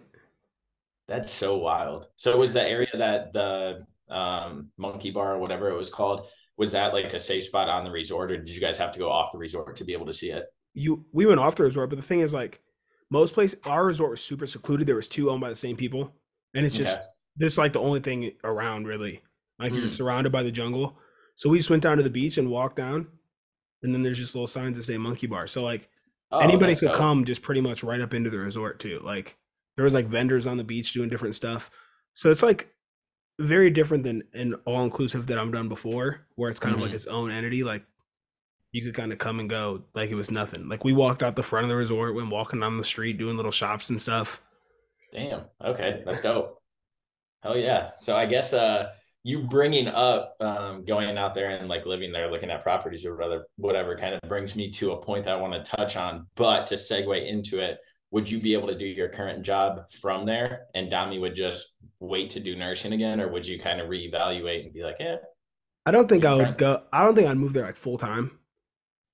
That's 1.09 1.31
so 1.31 1.57
wild. 1.57 2.07
So 2.15 2.31
it 2.31 2.37
was 2.37 2.53
the 2.53 2.63
area 2.67 2.87
that 2.93 3.33
the 3.33 3.85
um 4.09 4.69
monkey 4.77 5.11
bar 5.11 5.35
or 5.35 5.39
whatever 5.39 5.69
it 5.69 5.75
was 5.75 5.89
called 5.89 6.27
was 6.57 6.71
that 6.73 6.93
like 6.93 7.13
a 7.13 7.19
safe 7.19 7.43
spot 7.45 7.67
on 7.69 7.83
the 7.83 7.91
resort 7.91 8.31
or 8.31 8.37
did 8.37 8.49
you 8.53 8.61
guys 8.61 8.77
have 8.77 8.91
to 8.93 8.99
go 8.99 9.09
off 9.11 9.31
the 9.31 9.37
resort 9.37 9.75
to 9.77 9.83
be 9.83 9.93
able 9.93 10.05
to 10.05 10.13
see 10.13 10.29
it? 10.29 10.45
You 10.73 11.05
we 11.11 11.25
went 11.25 11.39
off 11.39 11.55
the 11.55 11.63
resort, 11.63 11.89
but 11.89 11.95
the 11.97 12.01
thing 12.05 12.19
is 12.21 12.33
like 12.33 12.61
most 13.09 13.33
places 13.33 13.59
our 13.65 13.85
resort 13.85 14.11
was 14.11 14.23
super 14.23 14.47
secluded. 14.47 14.87
There 14.87 14.95
was 14.95 15.07
two 15.09 15.29
owned 15.29 15.41
by 15.41 15.49
the 15.49 15.55
same 15.55 15.75
people. 15.75 16.13
And 16.55 16.65
it's 16.65 16.75
just 16.75 16.99
this 17.35 17.57
like 17.57 17.73
the 17.73 17.79
only 17.79 17.99
thing 17.99 18.31
around 18.43 18.87
really. 18.87 19.21
Like 19.59 19.73
you're 19.73 19.85
Mm. 19.85 19.91
surrounded 19.91 20.31
by 20.31 20.43
the 20.43 20.51
jungle. 20.51 20.97
So 21.35 21.49
we 21.49 21.57
just 21.57 21.69
went 21.69 21.83
down 21.83 21.97
to 21.97 22.03
the 22.03 22.09
beach 22.09 22.37
and 22.37 22.49
walked 22.49 22.75
down. 22.75 23.07
And 23.81 23.93
then 23.93 24.01
there's 24.03 24.17
just 24.17 24.35
little 24.35 24.47
signs 24.47 24.77
that 24.77 24.83
say 24.83 24.97
monkey 24.97 25.27
bar. 25.27 25.47
So 25.47 25.63
like 25.63 25.89
Oh, 26.31 26.39
anybody 26.39 26.75
could 26.75 26.87
dope. 26.89 26.95
come 26.97 27.25
just 27.25 27.43
pretty 27.43 27.61
much 27.61 27.83
right 27.83 28.01
up 28.01 28.13
into 28.15 28.29
the 28.31 28.39
resort 28.39 28.79
too. 28.79 28.99
Like 29.03 29.37
there 29.75 29.85
was 29.85 29.93
like 29.93 30.07
vendors 30.07 30.47
on 30.47 30.57
the 30.57 30.63
beach 30.63 30.91
doing 30.93 31.09
different 31.09 31.35
stuff. 31.35 31.69
So 32.13 32.31
it's 32.31 32.41
like 32.43 32.73
very 33.39 33.69
different 33.69 34.03
than 34.03 34.23
an 34.33 34.53
all 34.65 34.83
inclusive 34.83 35.27
that 35.27 35.39
I'm 35.39 35.51
done 35.51 35.67
before, 35.69 36.27
where 36.35 36.49
it's 36.49 36.59
kind 36.59 36.75
of 36.75 36.81
like 36.81 36.91
Mhm. 36.91 36.95
its 36.95 37.07
own 37.07 37.31
entity. 37.31 37.63
Like 37.63 37.83
you 38.71 38.81
could 38.83 38.93
kind 38.93 39.11
of 39.11 39.19
come 39.19 39.39
and 39.39 39.49
go 39.49 39.83
like 39.93 40.09
it 40.09 40.15
was 40.15 40.31
nothing. 40.31 40.67
Like 40.69 40.83
we 40.83 40.93
walked 40.93 41.23
out 41.23 41.35
the 41.35 41.43
front 41.43 41.65
of 41.65 41.69
the 41.69 41.75
resort, 41.75 42.15
went 42.15 42.29
walking 42.29 42.59
down 42.59 42.77
the 42.77 42.83
street, 42.83 43.17
doing 43.17 43.35
little 43.37 43.51
shops 43.51 43.89
and 43.89 44.01
stuff. 44.01 44.41
Damn. 45.11 45.41
Okay, 45.63 46.01
that's 46.05 46.21
dope. 46.21 46.59
Hell 47.41 47.57
yeah. 47.57 47.91
So 47.97 48.15
I 48.15 48.25
guess 48.25 48.53
uh 48.53 48.91
you 49.23 49.43
bringing 49.43 49.87
up 49.87 50.35
um 50.41 50.83
going 50.85 51.17
out 51.17 51.33
there 51.33 51.49
and 51.49 51.69
like 51.69 51.85
living 51.85 52.11
there 52.11 52.29
looking 52.31 52.49
at 52.51 52.63
properties 52.63 53.05
or 53.05 53.15
whatever 53.15 53.47
whatever 53.57 53.95
kind 53.97 54.15
of 54.15 54.21
brings 54.29 54.55
me 54.55 54.69
to 54.71 54.91
a 54.91 54.97
point 55.01 55.25
that 55.25 55.33
I 55.35 55.41
want 55.41 55.53
to 55.53 55.71
touch 55.75 55.95
on. 55.95 56.27
But 56.35 56.65
to 56.67 56.75
segue 56.75 57.27
into 57.27 57.59
it, 57.59 57.79
would 58.13 58.29
you 58.29 58.39
be 58.39 58.53
able 58.53 58.67
to 58.69 58.77
do 58.77 58.85
your 58.85 59.09
current 59.09 59.43
job 59.43 59.89
from 59.91 60.25
there 60.25 60.67
and 60.75 60.91
Dami 60.91 61.19
would 61.19 61.35
just 61.35 61.75
wait 61.99 62.29
to 62.31 62.39
do 62.39 62.55
nursing 62.55 62.93
again 62.93 63.19
or 63.19 63.27
would 63.31 63.45
you 63.45 63.59
kind 63.59 63.81
of 63.81 63.89
reevaluate 63.89 64.65
and 64.65 64.73
be 64.73 64.83
like, 64.83 64.97
"Yeah, 64.99 65.17
I 65.85 65.91
don't 65.91 66.07
think 66.07 66.23
I 66.23 66.33
Okay. 66.33 66.45
would 66.45 66.57
go. 66.57 66.83
I 66.93 67.03
don't 67.03 67.15
think 67.15 67.27
I'd 67.27 67.37
move 67.37 67.53
there 67.53 67.63
like 67.65 67.75
full 67.75 67.97
time. 67.97 68.39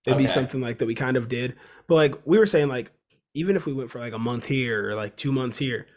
It'd 0.05 0.17
be 0.17 0.27
something 0.27 0.61
like 0.61 0.79
that 0.79 0.85
we 0.85 0.95
kind 0.95 1.17
of 1.17 1.29
did. 1.29 1.55
But 1.87 1.95
like 1.95 2.15
we 2.27 2.37
were 2.37 2.45
saying, 2.45 2.67
like 2.67 2.91
even 3.33 3.55
if 3.55 3.65
we 3.65 3.73
went 3.73 3.91
for 3.91 3.99
like 3.99 4.13
a 4.13 4.19
month 4.19 4.47
here 4.47 4.89
or 4.89 4.95
like 4.95 5.15
two 5.15 5.31
months 5.31 5.57
here, 5.57 5.87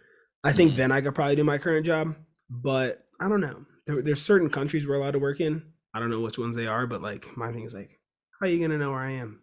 I 0.44 0.52
think 0.52 0.72
Mhm. 0.72 0.76
then 0.76 0.92
I 0.92 1.00
could 1.00 1.14
probably 1.14 1.36
do 1.36 1.44
my 1.44 1.58
current 1.58 1.86
job. 1.86 2.16
But 2.50 3.06
I 3.20 3.28
don't 3.28 3.40
know. 3.40 3.64
There, 3.86 4.02
there's 4.02 4.22
certain 4.22 4.50
countries 4.50 4.86
we're 4.86 4.96
allowed 4.96 5.12
to 5.12 5.18
work 5.18 5.40
in. 5.40 5.72
I 5.94 6.00
don't 6.00 6.10
know 6.10 6.20
which 6.20 6.38
ones 6.38 6.56
they 6.56 6.66
are, 6.66 6.86
but 6.86 7.02
like 7.02 7.36
my 7.36 7.52
thing 7.52 7.64
is 7.64 7.74
like, 7.74 8.00
how 8.38 8.46
are 8.46 8.48
you 8.48 8.60
gonna 8.60 8.78
know 8.78 8.90
where 8.92 9.00
I 9.00 9.12
am? 9.12 9.42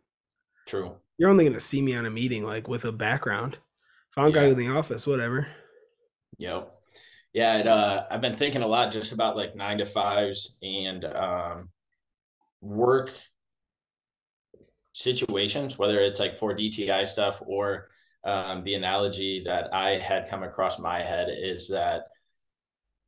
true." 0.67 0.95
You're 1.19 1.29
only 1.29 1.43
gonna 1.43 1.59
see 1.59 1.81
me 1.81 1.95
on 1.95 2.05
a 2.05 2.09
meeting 2.09 2.43
like 2.45 2.69
with 2.69 2.85
a 2.85 2.93
background. 2.93 3.57
If 4.09 4.17
I 4.17 4.23
don't 4.23 4.31
got 4.31 4.45
in 4.45 4.57
the 4.57 4.69
office, 4.69 5.05
whatever. 5.05 5.47
Yep. 6.37 6.73
Yeah, 7.33 7.57
it, 7.57 7.67
uh, 7.67 8.05
I've 8.09 8.21
been 8.21 8.37
thinking 8.37 8.63
a 8.63 8.67
lot 8.67 8.93
just 8.93 9.11
about 9.11 9.35
like 9.35 9.55
nine 9.55 9.77
to 9.79 9.85
fives 9.85 10.55
and 10.63 11.03
um, 11.03 11.69
work 12.61 13.11
situations, 14.93 15.77
whether 15.77 15.99
it's 15.99 16.21
like 16.21 16.37
for 16.37 16.55
DTI 16.55 17.05
stuff 17.05 17.43
or 17.45 17.89
um, 18.23 18.63
the 18.63 18.75
analogy 18.75 19.43
that 19.45 19.73
I 19.73 19.97
had 19.97 20.29
come 20.29 20.43
across 20.43 20.79
my 20.79 21.01
head 21.01 21.27
is 21.29 21.67
that 21.67 22.03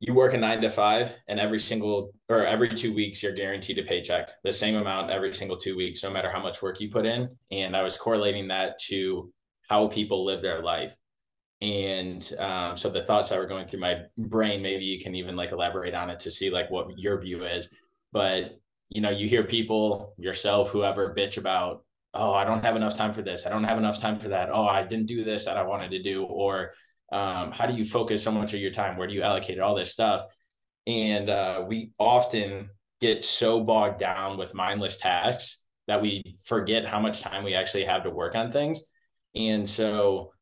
you 0.02 0.12
work 0.12 0.34
a 0.34 0.36
nine 0.36 0.60
to 0.60 0.68
five 0.68 1.14
and 1.28 1.38
every 1.38 1.60
single 1.60 2.10
or 2.28 2.44
every 2.44 2.74
two 2.74 2.92
weeks 2.92 3.22
you're 3.22 3.32
guaranteed 3.32 3.78
a 3.78 3.84
paycheck 3.84 4.30
the 4.42 4.52
same 4.52 4.74
amount 4.74 5.12
every 5.12 5.32
single 5.32 5.56
two 5.56 5.76
weeks 5.76 6.02
no 6.02 6.10
matter 6.10 6.28
how 6.28 6.42
much 6.42 6.60
work 6.60 6.80
you 6.80 6.90
put 6.90 7.06
in. 7.06 7.30
And 7.52 7.76
i 7.76 7.82
was 7.82 7.96
correlating 7.96 8.48
that 8.48 8.80
to 8.88 9.32
how 9.70 9.86
people 9.86 10.24
live 10.24 10.42
their 10.42 10.60
life. 10.60 10.96
And 11.62 12.28
um, 12.40 12.76
so 12.76 12.90
the 12.90 13.04
thoughts 13.04 13.30
that 13.30 13.38
were 13.38 13.46
going 13.46 13.68
through 13.68 13.78
my 13.78 14.00
brain 14.18 14.60
maybe 14.60 14.84
you 14.84 15.00
can 15.00 15.14
even 15.14 15.36
like 15.36 15.52
elaborate 15.52 15.94
on 15.94 16.10
it 16.10 16.18
to 16.20 16.32
see 16.32 16.50
like 16.50 16.68
what 16.68 16.98
your 16.98 17.20
view 17.20 17.44
is. 17.44 17.68
But 18.10 18.58
you 18.88 19.00
know 19.00 19.10
you 19.10 19.28
hear 19.28 19.44
people 19.44 20.14
yourself 20.18 20.70
whoever 20.70 21.14
bitch 21.14 21.38
about 21.38 21.84
oh 22.12 22.34
i 22.34 22.44
don't 22.44 22.62
have 22.62 22.74
enough 22.74 22.96
time 22.96 23.12
for 23.12 23.22
this. 23.22 23.46
I 23.46 23.50
don't 23.50 23.64
have 23.64 23.78
enough 23.78 24.00
time 24.00 24.16
for 24.16 24.28
that. 24.30 24.48
Oh 24.50 24.66
i 24.66 24.82
didn't 24.82 25.06
do 25.06 25.22
this 25.22 25.44
that 25.44 25.56
i 25.56 25.62
wanted 25.62 25.92
to 25.92 26.02
do 26.02 26.24
or 26.24 26.72
um, 27.12 27.52
how 27.52 27.66
do 27.66 27.74
you 27.74 27.84
focus 27.84 28.22
so 28.22 28.30
much 28.30 28.54
of 28.54 28.60
your 28.60 28.70
time 28.70 28.96
where 28.96 29.06
do 29.06 29.14
you 29.14 29.22
allocate 29.22 29.58
it? 29.58 29.60
all 29.60 29.74
this 29.74 29.92
stuff 29.92 30.24
and 30.86 31.30
uh, 31.30 31.64
we 31.66 31.92
often 31.98 32.70
get 33.00 33.24
so 33.24 33.60
bogged 33.60 34.00
down 34.00 34.36
with 34.38 34.54
mindless 34.54 34.96
tasks 34.96 35.62
that 35.88 36.00
we 36.00 36.36
forget 36.44 36.86
how 36.86 37.00
much 37.00 37.20
time 37.20 37.44
we 37.44 37.54
actually 37.54 37.84
have 37.84 38.02
to 38.04 38.10
work 38.10 38.34
on 38.34 38.50
things 38.50 38.80
and 39.34 39.68
so 39.68 40.32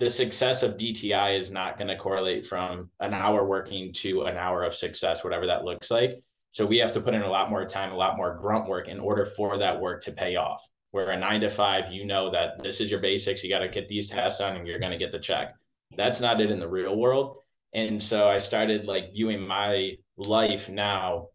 the 0.00 0.08
success 0.08 0.62
of 0.62 0.78
DTI 0.78 1.38
is 1.38 1.50
not 1.50 1.76
going 1.76 1.88
to 1.88 1.96
correlate 1.96 2.46
from 2.46 2.90
an 3.00 3.12
hour 3.12 3.46
working 3.46 3.92
to 3.92 4.22
an 4.22 4.38
hour 4.38 4.64
of 4.64 4.74
success, 4.74 5.22
whatever 5.22 5.46
that 5.46 5.64
looks 5.64 5.90
like. 5.90 6.22
So 6.52 6.64
we 6.64 6.78
have 6.78 6.94
to 6.94 7.00
put 7.00 7.12
in 7.12 7.20
a 7.20 7.28
lot 7.28 7.50
more 7.50 7.66
time, 7.66 7.92
a 7.92 7.96
lot 7.96 8.16
more 8.16 8.34
grunt 8.40 8.66
work 8.66 8.88
in 8.88 8.98
order 8.98 9.26
for 9.26 9.58
that 9.58 9.78
work 9.78 10.02
to 10.04 10.12
pay 10.12 10.36
off. 10.36 10.66
Where 10.90 11.10
a 11.10 11.18
nine 11.18 11.42
to 11.42 11.50
five, 11.50 11.92
you 11.92 12.06
know 12.06 12.30
that 12.30 12.62
this 12.62 12.80
is 12.80 12.90
your 12.90 12.98
basics, 12.98 13.44
you 13.44 13.50
got 13.50 13.60
to 13.60 13.68
get 13.68 13.88
these 13.88 14.08
tasks 14.08 14.40
done 14.40 14.56
and 14.56 14.66
you're 14.66 14.80
going 14.80 14.90
to 14.90 14.98
get 14.98 15.12
the 15.12 15.20
check. 15.20 15.54
That's 15.96 16.20
not 16.20 16.40
it 16.40 16.50
in 16.50 16.60
the 16.60 16.68
real 16.68 16.96
world. 16.96 17.38
And 17.72 18.02
so 18.02 18.28
I 18.28 18.38
started 18.38 18.86
like 18.86 19.12
viewing 19.12 19.46
my 19.46 19.96
life 20.16 20.68
now 20.68 21.28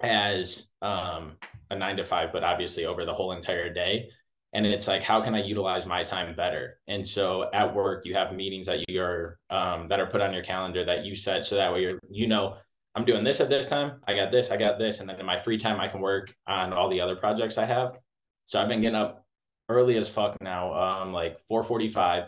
as 0.00 0.68
um, 0.82 1.36
a 1.70 1.76
nine 1.76 1.96
to 1.98 2.04
five, 2.04 2.32
but 2.32 2.44
obviously 2.44 2.86
over 2.86 3.04
the 3.04 3.14
whole 3.14 3.32
entire 3.32 3.72
day. 3.72 4.10
And 4.52 4.66
it's 4.66 4.88
like 4.88 5.04
how 5.04 5.20
can 5.20 5.34
i 5.34 5.42
utilize 5.42 5.86
my 5.86 6.02
time 6.02 6.34
better? 6.34 6.80
And 6.88 7.06
so 7.06 7.48
at 7.52 7.72
work 7.72 8.04
you 8.04 8.14
have 8.14 8.34
meetings 8.34 8.66
that 8.66 8.84
you're 8.88 9.38
um, 9.48 9.88
that 9.88 10.00
are 10.00 10.06
put 10.06 10.20
on 10.20 10.32
your 10.32 10.42
calendar 10.42 10.84
that 10.84 11.04
you 11.04 11.14
set 11.14 11.44
so 11.44 11.54
that 11.56 11.72
way 11.72 11.82
you're 11.82 12.00
you 12.10 12.26
know 12.26 12.56
i'm 12.96 13.04
doing 13.04 13.22
this 13.22 13.40
at 13.40 13.48
this 13.48 13.66
time 13.66 14.00
i 14.08 14.14
got 14.14 14.32
this 14.32 14.50
i 14.50 14.56
got 14.56 14.78
this. 14.78 14.98
And 14.98 15.08
then 15.08 15.20
in 15.20 15.26
my 15.26 15.38
free 15.38 15.58
time 15.58 15.78
i 15.78 15.86
can 15.86 16.00
work 16.00 16.34
on 16.48 16.72
all 16.72 16.88
the 16.88 17.00
other 17.00 17.14
projects 17.14 17.58
i 17.58 17.64
have. 17.64 17.98
So 18.46 18.60
i've 18.60 18.68
been 18.68 18.80
getting 18.80 18.96
up 18.96 19.24
early 19.68 19.96
as 19.96 20.08
fuck 20.08 20.36
now 20.42 20.74
um 20.74 21.12
like 21.12 21.38
445 21.46 22.24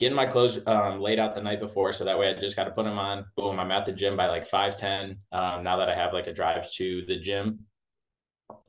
getting 0.00 0.16
my 0.16 0.26
clothes 0.26 0.58
um, 0.66 1.00
laid 1.00 1.18
out 1.18 1.34
the 1.34 1.42
night 1.42 1.60
before 1.60 1.92
so 1.92 2.04
that 2.04 2.18
way 2.18 2.28
i 2.28 2.38
just 2.38 2.56
got 2.56 2.64
to 2.64 2.70
put 2.72 2.84
them 2.84 2.98
on 2.98 3.24
boom 3.36 3.60
i'm 3.60 3.70
at 3.70 3.86
the 3.86 3.92
gym 3.92 4.16
by 4.16 4.26
like 4.26 4.46
510 4.46 5.18
um, 5.32 5.62
now 5.62 5.76
that 5.76 5.88
i 5.88 5.94
have 5.94 6.12
like 6.12 6.26
a 6.26 6.32
drive 6.32 6.70
to 6.72 7.04
the 7.06 7.18
gym 7.18 7.60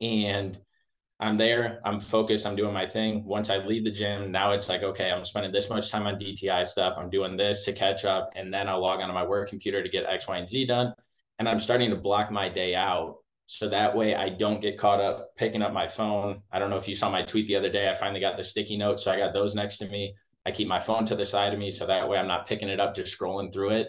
and 0.00 0.60
I'm 1.22 1.36
there, 1.36 1.80
I'm 1.84 2.00
focused, 2.00 2.46
I'm 2.46 2.56
doing 2.56 2.74
my 2.74 2.84
thing. 2.84 3.24
Once 3.24 3.48
I 3.48 3.58
leave 3.58 3.84
the 3.84 3.92
gym, 3.92 4.32
now 4.32 4.50
it's 4.50 4.68
like, 4.68 4.82
okay, 4.82 5.12
I'm 5.12 5.24
spending 5.24 5.52
this 5.52 5.70
much 5.70 5.88
time 5.88 6.04
on 6.04 6.16
DTI 6.16 6.66
stuff. 6.66 6.96
I'm 6.98 7.10
doing 7.10 7.36
this 7.36 7.64
to 7.66 7.72
catch 7.72 8.04
up. 8.04 8.30
And 8.34 8.52
then 8.52 8.68
I'll 8.68 8.80
log 8.80 9.00
onto 9.00 9.14
my 9.14 9.24
work 9.24 9.48
computer 9.48 9.84
to 9.84 9.88
get 9.88 10.04
X, 10.04 10.26
Y, 10.26 10.36
and 10.36 10.48
Z 10.48 10.66
done. 10.66 10.92
And 11.38 11.48
I'm 11.48 11.60
starting 11.60 11.90
to 11.90 11.96
block 11.96 12.32
my 12.32 12.48
day 12.48 12.74
out. 12.74 13.18
So 13.46 13.68
that 13.68 13.96
way 13.96 14.16
I 14.16 14.30
don't 14.30 14.60
get 14.60 14.76
caught 14.76 15.00
up 15.00 15.36
picking 15.36 15.62
up 15.62 15.72
my 15.72 15.86
phone. 15.86 16.42
I 16.50 16.58
don't 16.58 16.70
know 16.70 16.76
if 16.76 16.88
you 16.88 16.96
saw 16.96 17.08
my 17.08 17.22
tweet 17.22 17.46
the 17.46 17.54
other 17.54 17.70
day. 17.70 17.88
I 17.88 17.94
finally 17.94 18.20
got 18.20 18.36
the 18.36 18.42
sticky 18.42 18.76
notes. 18.76 19.04
So 19.04 19.12
I 19.12 19.16
got 19.16 19.32
those 19.32 19.54
next 19.54 19.76
to 19.76 19.88
me. 19.88 20.16
I 20.44 20.50
keep 20.50 20.68
my 20.68 20.80
phone 20.80 21.06
to 21.06 21.14
the 21.14 21.24
side 21.24 21.52
of 21.52 21.58
me. 21.58 21.70
So 21.70 21.86
that 21.86 22.08
way 22.08 22.18
I'm 22.18 22.26
not 22.26 22.46
picking 22.46 22.68
it 22.68 22.80
up, 22.80 22.94
just 22.94 23.16
scrolling 23.16 23.52
through 23.52 23.70
it. 23.70 23.88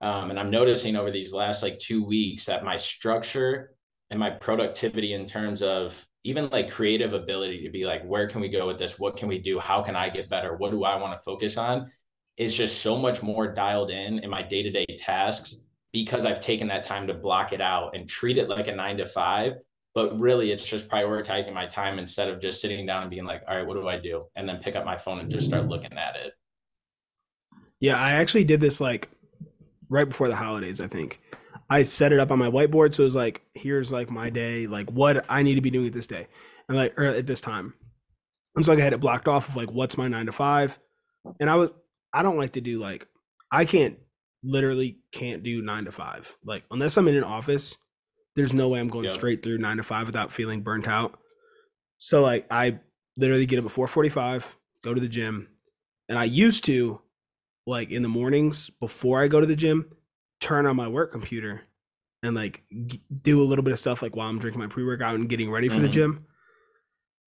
Um, 0.00 0.30
and 0.30 0.38
I'm 0.38 0.50
noticing 0.50 0.96
over 0.96 1.10
these 1.10 1.32
last 1.32 1.62
like 1.62 1.78
two 1.78 2.04
weeks 2.04 2.46
that 2.46 2.64
my 2.64 2.76
structure 2.76 3.76
and 4.10 4.18
my 4.18 4.30
productivity 4.30 5.14
in 5.14 5.26
terms 5.26 5.62
of 5.62 6.06
even 6.24 6.48
like 6.50 6.70
creative 6.70 7.12
ability 7.14 7.62
to 7.64 7.70
be 7.70 7.84
like, 7.84 8.04
where 8.04 8.26
can 8.26 8.40
we 8.40 8.48
go 8.48 8.66
with 8.66 8.78
this? 8.78 8.98
What 8.98 9.16
can 9.16 9.28
we 9.28 9.38
do? 9.38 9.58
How 9.58 9.80
can 9.80 9.96
I 9.96 10.08
get 10.08 10.28
better? 10.28 10.56
What 10.56 10.70
do 10.70 10.84
I 10.84 10.96
want 10.96 11.18
to 11.18 11.24
focus 11.24 11.56
on? 11.56 11.90
Is 12.36 12.56
just 12.56 12.80
so 12.80 12.96
much 12.96 13.22
more 13.22 13.52
dialed 13.52 13.90
in 13.90 14.18
in 14.20 14.30
my 14.30 14.42
day 14.42 14.62
to 14.62 14.70
day 14.70 14.86
tasks 14.98 15.62
because 15.92 16.24
I've 16.24 16.40
taken 16.40 16.68
that 16.68 16.84
time 16.84 17.06
to 17.06 17.14
block 17.14 17.52
it 17.52 17.60
out 17.60 17.94
and 17.94 18.08
treat 18.08 18.38
it 18.38 18.48
like 18.48 18.68
a 18.68 18.74
nine 18.74 18.96
to 18.96 19.06
five. 19.06 19.54
But 19.94 20.18
really, 20.18 20.50
it's 20.52 20.66
just 20.66 20.88
prioritizing 20.88 21.52
my 21.52 21.66
time 21.66 21.98
instead 21.98 22.28
of 22.28 22.40
just 22.40 22.60
sitting 22.60 22.86
down 22.86 23.02
and 23.02 23.10
being 23.10 23.24
like, 23.24 23.42
all 23.46 23.56
right, 23.56 23.66
what 23.66 23.74
do 23.74 23.86
I 23.88 23.98
do? 23.98 24.24
And 24.34 24.48
then 24.48 24.58
pick 24.58 24.74
up 24.74 24.84
my 24.84 24.96
phone 24.96 25.18
and 25.20 25.30
just 25.30 25.46
start 25.46 25.68
looking 25.68 25.92
at 25.92 26.16
it. 26.16 26.32
Yeah, 27.78 27.98
I 27.98 28.12
actually 28.12 28.44
did 28.44 28.60
this 28.60 28.80
like 28.80 29.10
right 29.90 30.08
before 30.08 30.28
the 30.28 30.36
holidays, 30.36 30.80
I 30.80 30.86
think. 30.86 31.20
I 31.68 31.82
set 31.82 32.12
it 32.12 32.20
up 32.20 32.30
on 32.30 32.38
my 32.38 32.48
whiteboard. 32.48 32.94
So 32.94 33.02
it 33.02 33.06
was 33.06 33.16
like, 33.16 33.42
here's 33.54 33.90
like 33.92 34.10
my 34.10 34.30
day, 34.30 34.66
like 34.66 34.90
what 34.90 35.24
I 35.28 35.42
need 35.42 35.56
to 35.56 35.60
be 35.60 35.70
doing 35.70 35.86
at 35.88 35.92
this 35.92 36.06
day 36.06 36.28
and 36.68 36.76
like, 36.76 36.98
or 36.98 37.04
at 37.04 37.26
this 37.26 37.40
time. 37.40 37.74
And 38.54 38.64
so 38.64 38.72
like 38.72 38.80
I 38.80 38.84
had 38.84 38.92
it 38.92 39.00
blocked 39.00 39.28
off 39.28 39.48
of 39.48 39.56
like, 39.56 39.70
what's 39.70 39.96
my 39.96 40.08
nine 40.08 40.26
to 40.26 40.32
five. 40.32 40.78
And 41.40 41.48
I 41.48 41.56
was, 41.56 41.70
I 42.12 42.22
don't 42.22 42.36
like 42.36 42.52
to 42.52 42.60
do 42.60 42.78
like, 42.78 43.06
I 43.50 43.64
can't 43.64 43.98
literally 44.42 44.98
can't 45.12 45.42
do 45.42 45.62
nine 45.62 45.86
to 45.86 45.92
five. 45.92 46.36
Like 46.44 46.64
unless 46.70 46.96
I'm 46.96 47.08
in 47.08 47.16
an 47.16 47.24
office, 47.24 47.76
there's 48.36 48.52
no 48.52 48.68
way 48.68 48.80
I'm 48.80 48.88
going 48.88 49.08
straight 49.08 49.42
through 49.42 49.58
nine 49.58 49.76
to 49.76 49.82
five 49.82 50.06
without 50.06 50.32
feeling 50.32 50.62
burnt 50.62 50.88
out. 50.88 51.18
So 51.98 52.22
like 52.22 52.46
I 52.50 52.80
literally 53.16 53.46
get 53.46 53.58
up 53.58 53.66
at 53.66 53.70
445, 53.70 54.56
go 54.82 54.94
to 54.94 55.00
the 55.00 55.08
gym. 55.08 55.48
And 56.08 56.18
I 56.18 56.24
used 56.24 56.64
to 56.66 57.00
like 57.66 57.90
in 57.90 58.02
the 58.02 58.08
mornings 58.08 58.70
before 58.80 59.22
I 59.22 59.28
go 59.28 59.40
to 59.40 59.46
the 59.46 59.56
gym, 59.56 59.90
turn 60.40 60.66
on 60.66 60.76
my 60.76 60.88
work 60.88 61.12
computer 61.12 61.62
and 62.22 62.34
like 62.34 62.62
g- 62.86 63.02
do 63.22 63.40
a 63.40 63.44
little 63.44 63.62
bit 63.62 63.72
of 63.72 63.78
stuff 63.78 64.02
like 64.02 64.16
while 64.16 64.28
I'm 64.28 64.38
drinking 64.38 64.60
my 64.60 64.66
pre 64.66 64.84
workout 64.84 65.14
and 65.14 65.28
getting 65.28 65.50
ready 65.50 65.68
for 65.68 65.76
mm-hmm. 65.76 65.84
the 65.84 65.88
gym. 65.88 66.26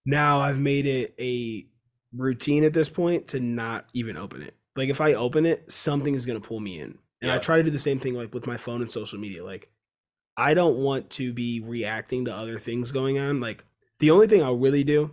Now 0.06 0.40
I've 0.40 0.60
made 0.60 0.86
it 0.86 1.16
a 1.20 1.66
routine 2.14 2.64
at 2.64 2.74
this 2.74 2.90
point 2.90 3.30
to 3.30 3.40
not 3.40 3.86
even 3.94 4.18
open 4.18 4.42
it. 4.42 4.56
Like 4.76 4.90
if 4.90 5.02
I 5.02 5.14
open 5.14 5.46
it, 5.46 5.72
something 5.72 6.16
is 6.16 6.26
gonna 6.26 6.40
pull 6.40 6.60
me 6.60 6.80
in. 6.80 6.98
And 7.22 7.30
yep. 7.30 7.36
I 7.36 7.38
try 7.40 7.58
to 7.58 7.64
do 7.64 7.70
the 7.70 7.80
same 7.80 8.00
thing 8.00 8.14
like 8.14 8.34
with 8.34 8.48
my 8.48 8.58
phone 8.58 8.82
and 8.82 8.92
social 8.92 9.20
media. 9.20 9.44
Like 9.44 9.70
I 10.40 10.54
don't 10.54 10.78
want 10.78 11.10
to 11.12 11.34
be 11.34 11.60
reacting 11.60 12.24
to 12.26 12.34
other 12.34 12.58
things 12.58 12.94
going 12.94 13.20
on. 13.20 13.42
Like 13.42 13.66
the 14.00 14.12
only 14.12 14.26
thing 14.26 14.42
I'll 14.42 14.58
really 14.58 14.86
do 14.86 15.12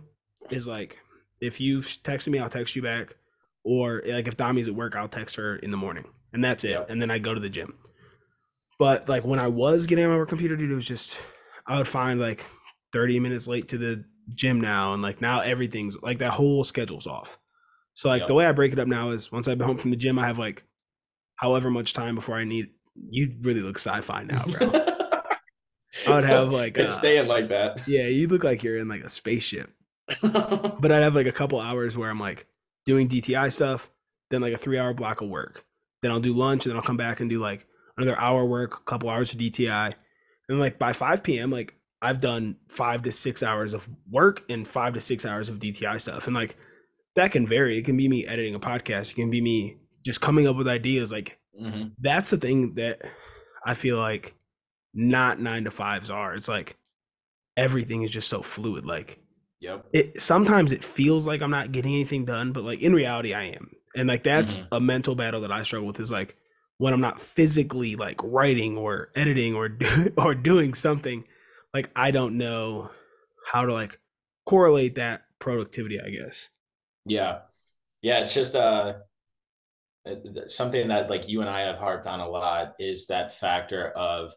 is 0.49 0.65
like 0.67 0.99
if 1.41 1.59
you've 1.59 1.83
texted 1.83 2.29
me, 2.29 2.39
I'll 2.39 2.49
text 2.49 2.77
you 2.77 2.81
back. 2.81 3.17
Or 3.65 4.01
like 4.05 4.29
if 4.29 4.37
Dami's 4.37 4.69
at 4.69 4.73
work, 4.75 4.95
I'll 4.95 5.09
text 5.09 5.35
her 5.35 5.57
in 5.57 5.71
the 5.71 5.77
morning. 5.77 6.05
And 6.31 6.41
that's 6.41 6.63
it. 6.63 6.85
And 6.87 7.01
then 7.01 7.11
I 7.11 7.19
go 7.19 7.33
to 7.33 7.41
the 7.41 7.49
gym. 7.49 7.75
But 8.79 9.09
like 9.09 9.25
when 9.25 9.37
I 9.37 9.49
was 9.49 9.85
getting 9.85 10.05
on 10.05 10.11
my 10.11 10.17
work 10.17 10.29
computer, 10.29 10.55
dude, 10.55 10.71
it 10.71 10.75
was 10.75 10.87
just 10.87 11.19
I 11.65 11.77
would 11.77 11.89
find 11.89 12.21
like 12.21 12.45
30 12.93 13.19
minutes 13.19 13.47
late 13.47 13.67
to 13.69 13.77
the 13.77 14.05
gym 14.33 14.61
now, 14.61 14.93
and 14.93 15.03
like 15.03 15.19
now 15.19 15.41
everything's 15.41 15.97
like 16.01 16.19
that 16.19 16.31
whole 16.31 16.63
schedule's 16.63 17.05
off. 17.05 17.37
So 17.95 18.07
like 18.07 18.27
the 18.27 18.33
way 18.33 18.45
I 18.45 18.53
break 18.53 18.71
it 18.71 18.79
up 18.79 18.87
now 18.87 19.09
is 19.09 19.29
once 19.29 19.49
I've 19.49 19.57
been 19.57 19.67
home 19.67 19.77
from 19.77 19.91
the 19.91 19.97
gym, 19.97 20.17
I 20.19 20.27
have 20.27 20.39
like 20.39 20.63
however 21.35 21.69
much 21.69 21.91
time 21.91 22.15
before 22.15 22.37
I 22.37 22.45
need. 22.45 22.67
You 23.09 23.35
really 23.41 23.61
look 23.61 23.77
sci-fi 23.77 24.23
now, 24.23 24.45
bro. 24.45 24.85
I 26.11 26.15
would 26.15 26.23
have 26.23 26.51
like 26.51 26.77
it's 26.77 26.95
uh, 26.95 26.99
staying 26.99 27.27
like 27.27 27.49
that. 27.49 27.87
Yeah, 27.87 28.07
you 28.07 28.27
look 28.27 28.43
like 28.43 28.63
you're 28.63 28.77
in 28.77 28.87
like 28.87 29.03
a 29.03 29.09
spaceship. 29.09 29.71
but 30.21 30.91
I'd 30.91 31.03
have 31.03 31.15
like 31.15 31.27
a 31.27 31.31
couple 31.31 31.59
hours 31.59 31.97
where 31.97 32.09
I'm 32.09 32.19
like 32.19 32.47
doing 32.85 33.09
DTI 33.09 33.51
stuff, 33.51 33.89
then 34.29 34.41
like 34.41 34.53
a 34.53 34.57
three 34.57 34.79
hour 34.79 34.93
block 34.93 35.21
of 35.21 35.29
work. 35.29 35.65
Then 36.01 36.11
I'll 36.11 36.19
do 36.19 36.33
lunch, 36.33 36.65
and 36.65 36.71
then 36.71 36.77
I'll 36.77 36.85
come 36.85 36.97
back 36.97 37.19
and 37.19 37.29
do 37.29 37.39
like 37.39 37.67
another 37.97 38.17
hour 38.19 38.45
work, 38.45 38.79
a 38.79 38.83
couple 38.83 39.09
hours 39.09 39.33
of 39.33 39.39
DTI. 39.39 39.93
And 40.49 40.59
like 40.59 40.79
by 40.79 40.93
5 40.93 41.23
p.m., 41.23 41.51
like 41.51 41.75
I've 42.01 42.21
done 42.21 42.57
five 42.69 43.01
to 43.03 43.11
six 43.11 43.41
hours 43.43 43.73
of 43.73 43.89
work 44.09 44.43
and 44.49 44.67
five 44.67 44.93
to 44.93 45.01
six 45.01 45.25
hours 45.25 45.49
of 45.49 45.59
DTI 45.59 45.99
stuff. 45.99 46.27
And 46.27 46.35
like 46.35 46.55
that 47.15 47.31
can 47.31 47.47
vary. 47.47 47.77
It 47.77 47.85
can 47.85 47.97
be 47.97 48.07
me 48.07 48.25
editing 48.25 48.55
a 48.55 48.59
podcast. 48.59 49.11
It 49.11 49.15
can 49.15 49.31
be 49.31 49.41
me 49.41 49.77
just 50.05 50.21
coming 50.21 50.47
up 50.47 50.55
with 50.55 50.67
ideas. 50.67 51.11
Like 51.11 51.39
mm-hmm. 51.59 51.87
that's 51.99 52.29
the 52.29 52.37
thing 52.37 52.75
that 52.75 53.01
I 53.65 53.73
feel 53.73 53.97
like 53.97 54.35
not 54.97 55.39
nine 55.39 55.63
to 55.65 55.71
fives 55.71 56.09
are. 56.09 56.33
It's 56.33 56.49
like 56.49 56.75
everything 57.55 58.01
is 58.01 58.11
just 58.11 58.27
so 58.27 58.41
fluid. 58.41 58.85
Like, 58.85 59.19
yep. 59.61 59.85
It 59.93 60.19
sometimes 60.19 60.71
it 60.71 60.83
feels 60.83 61.27
like 61.27 61.41
I'm 61.41 61.51
not 61.51 61.71
getting 61.71 61.93
anything 61.93 62.25
done, 62.25 62.51
but 62.51 62.63
like 62.63 62.81
in 62.81 62.93
reality, 62.93 63.33
I 63.33 63.43
am. 63.43 63.71
And 63.95 64.09
like 64.09 64.23
that's 64.23 64.57
mm-hmm. 64.57 64.73
a 64.73 64.81
mental 64.81 65.15
battle 65.15 65.41
that 65.41 65.51
I 65.51 65.63
struggle 65.63 65.87
with. 65.87 65.99
Is 65.99 66.11
like 66.11 66.35
when 66.79 66.93
I'm 66.93 67.01
not 67.01 67.21
physically 67.21 67.95
like 67.95 68.19
writing 68.23 68.75
or 68.75 69.09
editing 69.15 69.53
or 69.55 69.69
do, 69.69 70.11
or 70.17 70.33
doing 70.33 70.73
something, 70.73 71.23
like 71.73 71.91
I 71.95 72.09
don't 72.09 72.37
know 72.37 72.89
how 73.45 73.65
to 73.65 73.73
like 73.73 73.99
correlate 74.45 74.95
that 74.95 75.23
productivity, 75.39 76.01
I 76.01 76.09
guess. 76.09 76.49
Yeah. 77.05 77.39
Yeah, 78.01 78.21
it's 78.21 78.33
just 78.33 78.55
uh 78.55 78.95
something 80.47 80.87
that 80.87 81.09
like 81.09 81.27
you 81.27 81.41
and 81.41 81.49
I 81.49 81.61
have 81.61 81.77
harped 81.77 82.07
on 82.07 82.19
a 82.19 82.29
lot 82.29 82.75
is 82.79 83.07
that 83.07 83.33
factor 83.33 83.89
of 83.89 84.33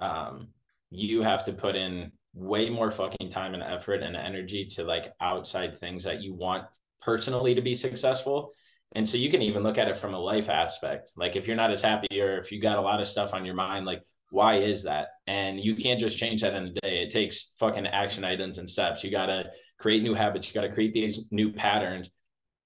um 0.00 0.48
you 0.90 1.22
have 1.22 1.44
to 1.44 1.52
put 1.52 1.76
in 1.76 2.12
way 2.34 2.68
more 2.70 2.90
fucking 2.90 3.30
time 3.30 3.54
and 3.54 3.62
effort 3.62 4.02
and 4.02 4.16
energy 4.16 4.64
to 4.64 4.84
like 4.84 5.12
outside 5.20 5.78
things 5.78 6.04
that 6.04 6.22
you 6.22 6.34
want 6.34 6.64
personally 7.00 7.54
to 7.54 7.62
be 7.62 7.74
successful 7.74 8.52
and 8.92 9.08
so 9.08 9.16
you 9.16 9.30
can 9.30 9.42
even 9.42 9.62
look 9.62 9.78
at 9.78 9.88
it 9.88 9.98
from 9.98 10.14
a 10.14 10.18
life 10.18 10.48
aspect. 10.48 11.12
Like 11.16 11.36
if 11.36 11.46
you're 11.46 11.56
not 11.56 11.70
as 11.70 11.82
happy 11.82 12.20
or 12.20 12.38
if 12.38 12.50
you 12.50 12.60
got 12.60 12.78
a 12.78 12.82
lot 12.82 13.00
of 13.00 13.06
stuff 13.06 13.34
on 13.34 13.44
your 13.44 13.54
mind, 13.54 13.86
like 13.86 14.02
why 14.30 14.56
is 14.56 14.84
that? 14.84 15.08
And 15.26 15.60
you 15.60 15.76
can't 15.76 16.00
just 16.00 16.18
change 16.18 16.42
that 16.42 16.54
in 16.54 16.66
a 16.66 16.80
day. 16.80 17.02
It 17.02 17.10
takes 17.10 17.56
fucking 17.58 17.86
action 17.86 18.24
items 18.24 18.58
and 18.58 18.68
steps. 18.68 19.04
You 19.04 19.10
got 19.10 19.26
to 19.26 19.50
create 19.78 20.02
new 20.02 20.14
habits. 20.14 20.48
You 20.48 20.54
got 20.54 20.66
to 20.66 20.72
create 20.72 20.92
these 20.92 21.28
new 21.30 21.52
patterns 21.52 22.10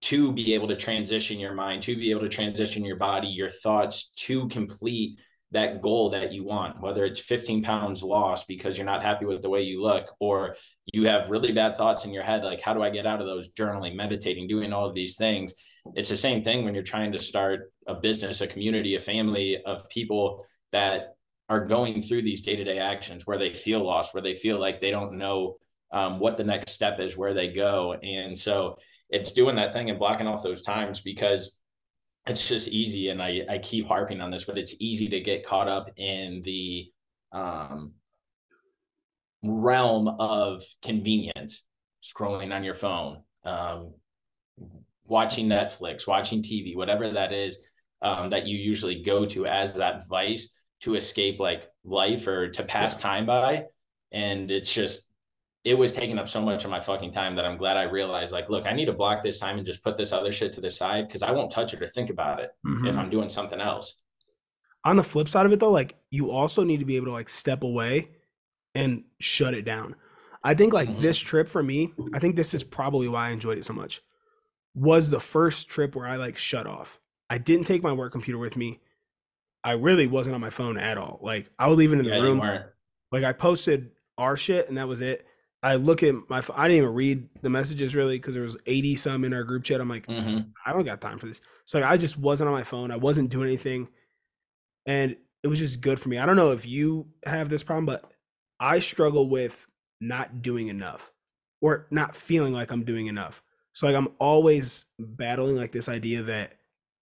to 0.02 0.32
be 0.32 0.54
able 0.54 0.68
to 0.68 0.76
transition 0.76 1.38
your 1.38 1.54
mind, 1.54 1.82
to 1.82 1.96
be 1.96 2.10
able 2.10 2.20
to 2.20 2.28
transition 2.28 2.84
your 2.84 2.96
body, 2.96 3.28
your 3.28 3.48
thoughts 3.48 4.10
to 4.16 4.48
complete 4.48 5.18
that 5.54 5.80
goal 5.80 6.10
that 6.10 6.32
you 6.32 6.44
want, 6.44 6.80
whether 6.80 7.04
it's 7.04 7.18
15 7.18 7.62
pounds 7.62 8.02
lost 8.02 8.46
because 8.46 8.76
you're 8.76 8.86
not 8.86 9.02
happy 9.02 9.24
with 9.24 9.42
the 9.42 9.50
way 9.50 9.62
you 9.62 9.82
look, 9.82 10.14
or 10.20 10.56
you 10.92 11.06
have 11.08 11.30
really 11.30 11.52
bad 11.52 11.76
thoughts 11.76 12.04
in 12.04 12.12
your 12.12 12.22
head, 12.22 12.44
like, 12.44 12.60
how 12.60 12.74
do 12.74 12.82
I 12.82 12.90
get 12.90 13.06
out 13.06 13.20
of 13.20 13.26
those? 13.26 13.52
Journaling, 13.52 13.96
meditating, 13.96 14.46
doing 14.46 14.72
all 14.72 14.86
of 14.86 14.94
these 14.94 15.16
things 15.16 15.54
it's 15.94 16.08
the 16.08 16.16
same 16.16 16.42
thing 16.42 16.64
when 16.64 16.74
you're 16.74 16.82
trying 16.82 17.12
to 17.12 17.18
start 17.18 17.72
a 17.86 17.94
business, 17.94 18.40
a 18.40 18.46
community, 18.46 18.94
a 18.94 19.00
family 19.00 19.62
of 19.64 19.88
people 19.90 20.44
that 20.72 21.16
are 21.48 21.64
going 21.64 22.00
through 22.00 22.22
these 22.22 22.40
day-to-day 22.42 22.78
actions 22.78 23.26
where 23.26 23.38
they 23.38 23.52
feel 23.52 23.84
lost, 23.84 24.14
where 24.14 24.22
they 24.22 24.34
feel 24.34 24.58
like 24.58 24.80
they 24.80 24.90
don't 24.90 25.18
know 25.18 25.56
um, 25.92 26.18
what 26.18 26.36
the 26.36 26.44
next 26.44 26.72
step 26.72 27.00
is, 27.00 27.16
where 27.16 27.34
they 27.34 27.52
go. 27.52 27.92
And 28.02 28.38
so 28.38 28.78
it's 29.10 29.32
doing 29.32 29.56
that 29.56 29.74
thing 29.74 29.90
and 29.90 29.98
blocking 29.98 30.26
off 30.26 30.42
those 30.42 30.62
times 30.62 31.00
because 31.02 31.58
it's 32.26 32.48
just 32.48 32.68
easy. 32.68 33.10
And 33.10 33.22
I, 33.22 33.42
I 33.48 33.58
keep 33.58 33.86
harping 33.86 34.20
on 34.20 34.30
this, 34.30 34.44
but 34.44 34.58
it's 34.58 34.74
easy 34.80 35.08
to 35.08 35.20
get 35.20 35.46
caught 35.46 35.68
up 35.68 35.90
in 35.96 36.42
the 36.42 36.90
um, 37.32 37.92
realm 39.42 40.08
of 40.08 40.62
convenience, 40.82 41.64
scrolling 42.02 42.54
on 42.54 42.64
your 42.64 42.74
phone, 42.74 43.22
um, 43.44 43.94
watching 45.06 45.48
Netflix, 45.48 46.06
watching 46.06 46.42
TV, 46.42 46.74
whatever 46.74 47.10
that 47.10 47.32
is 47.32 47.58
um, 48.00 48.30
that 48.30 48.46
you 48.46 48.56
usually 48.56 49.02
go 49.02 49.26
to 49.26 49.46
as 49.46 49.74
that 49.76 50.06
vice 50.08 50.54
to 50.80 50.94
escape 50.94 51.40
like 51.40 51.68
life 51.84 52.26
or 52.26 52.50
to 52.50 52.62
pass 52.62 52.96
time 52.96 53.26
by. 53.26 53.64
And 54.12 54.50
it's 54.50 54.72
just, 54.72 55.08
it 55.64 55.76
was 55.76 55.92
taking 55.92 56.18
up 56.18 56.28
so 56.28 56.42
much 56.42 56.64
of 56.64 56.70
my 56.70 56.80
fucking 56.80 57.10
time 57.10 57.34
that 57.36 57.46
I'm 57.46 57.56
glad 57.56 57.78
I 57.78 57.84
realized 57.84 58.32
like, 58.32 58.50
look, 58.50 58.66
I 58.66 58.72
need 58.72 58.84
to 58.84 58.92
block 58.92 59.22
this 59.22 59.38
time 59.38 59.56
and 59.56 59.66
just 59.66 59.82
put 59.82 59.96
this 59.96 60.12
other 60.12 60.30
shit 60.30 60.52
to 60.54 60.60
the 60.60 60.70
side 60.70 61.08
because 61.08 61.22
I 61.22 61.30
won't 61.30 61.50
touch 61.50 61.72
it 61.72 61.82
or 61.82 61.88
think 61.88 62.10
about 62.10 62.40
it 62.40 62.50
mm-hmm. 62.66 62.86
if 62.86 62.98
I'm 62.98 63.08
doing 63.08 63.30
something 63.30 63.60
else. 63.60 64.00
On 64.84 64.96
the 64.96 65.02
flip 65.02 65.28
side 65.28 65.46
of 65.46 65.52
it 65.52 65.60
though, 65.60 65.70
like 65.70 65.96
you 66.10 66.30
also 66.30 66.62
need 66.64 66.80
to 66.80 66.84
be 66.84 66.96
able 66.96 67.06
to 67.06 67.12
like 67.12 67.30
step 67.30 67.62
away 67.62 68.10
and 68.74 69.04
shut 69.18 69.54
it 69.54 69.64
down. 69.64 69.96
I 70.42 70.52
think 70.52 70.74
like 70.74 70.90
mm-hmm. 70.90 71.00
this 71.00 71.18
trip 71.18 71.48
for 71.48 71.62
me, 71.62 71.94
I 72.12 72.18
think 72.18 72.36
this 72.36 72.52
is 72.52 72.62
probably 72.62 73.08
why 73.08 73.28
I 73.28 73.30
enjoyed 73.30 73.56
it 73.56 73.64
so 73.64 73.72
much 73.72 74.02
was 74.74 75.08
the 75.08 75.20
first 75.20 75.68
trip 75.68 75.94
where 75.94 76.06
I 76.06 76.16
like 76.16 76.36
shut 76.36 76.66
off. 76.66 77.00
I 77.30 77.38
didn't 77.38 77.66
take 77.66 77.82
my 77.82 77.92
work 77.92 78.12
computer 78.12 78.38
with 78.38 78.56
me. 78.56 78.80
I 79.62 79.72
really 79.72 80.06
wasn't 80.06 80.34
on 80.34 80.40
my 80.40 80.50
phone 80.50 80.76
at 80.76 80.98
all. 80.98 81.20
Like 81.22 81.50
I 81.58 81.68
would 81.68 81.78
leave 81.78 81.92
it 81.92 81.98
in 81.98 82.04
the 82.04 82.10
yeah, 82.10 82.20
room. 82.20 82.40
Like 83.10 83.24
I 83.24 83.32
posted 83.32 83.92
our 84.18 84.36
shit 84.36 84.68
and 84.68 84.76
that 84.76 84.88
was 84.88 85.00
it. 85.00 85.26
I 85.64 85.76
look 85.76 86.02
at 86.02 86.14
my 86.28 86.42
I 86.54 86.68
didn't 86.68 86.82
even 86.82 86.94
read 86.94 87.28
the 87.40 87.48
messages 87.48 87.96
really 87.96 88.18
because 88.18 88.34
there 88.34 88.42
was 88.42 88.58
80 88.66 88.96
some 88.96 89.24
in 89.24 89.32
our 89.32 89.44
group 89.44 89.64
chat. 89.64 89.80
I'm 89.80 89.88
like, 89.88 90.06
mm-hmm. 90.06 90.50
I 90.64 90.72
don't 90.74 90.84
got 90.84 91.00
time 91.00 91.18
for 91.18 91.24
this. 91.24 91.40
So 91.64 91.80
like, 91.80 91.88
I 91.88 91.96
just 91.96 92.18
wasn't 92.18 92.48
on 92.48 92.54
my 92.54 92.64
phone. 92.64 92.90
I 92.90 92.96
wasn't 92.96 93.30
doing 93.30 93.46
anything. 93.46 93.88
And 94.84 95.16
it 95.42 95.48
was 95.48 95.58
just 95.58 95.80
good 95.80 95.98
for 95.98 96.10
me. 96.10 96.18
I 96.18 96.26
don't 96.26 96.36
know 96.36 96.52
if 96.52 96.66
you 96.66 97.06
have 97.24 97.48
this 97.48 97.62
problem, 97.62 97.86
but 97.86 98.04
I 98.60 98.78
struggle 98.80 99.26
with 99.30 99.66
not 100.02 100.42
doing 100.42 100.68
enough 100.68 101.10
or 101.62 101.86
not 101.90 102.14
feeling 102.14 102.52
like 102.52 102.70
I'm 102.70 102.84
doing 102.84 103.06
enough. 103.06 103.42
So 103.72 103.86
like 103.86 103.96
I'm 103.96 104.08
always 104.18 104.84
battling 104.98 105.56
like 105.56 105.72
this 105.72 105.88
idea 105.88 106.22
that 106.24 106.58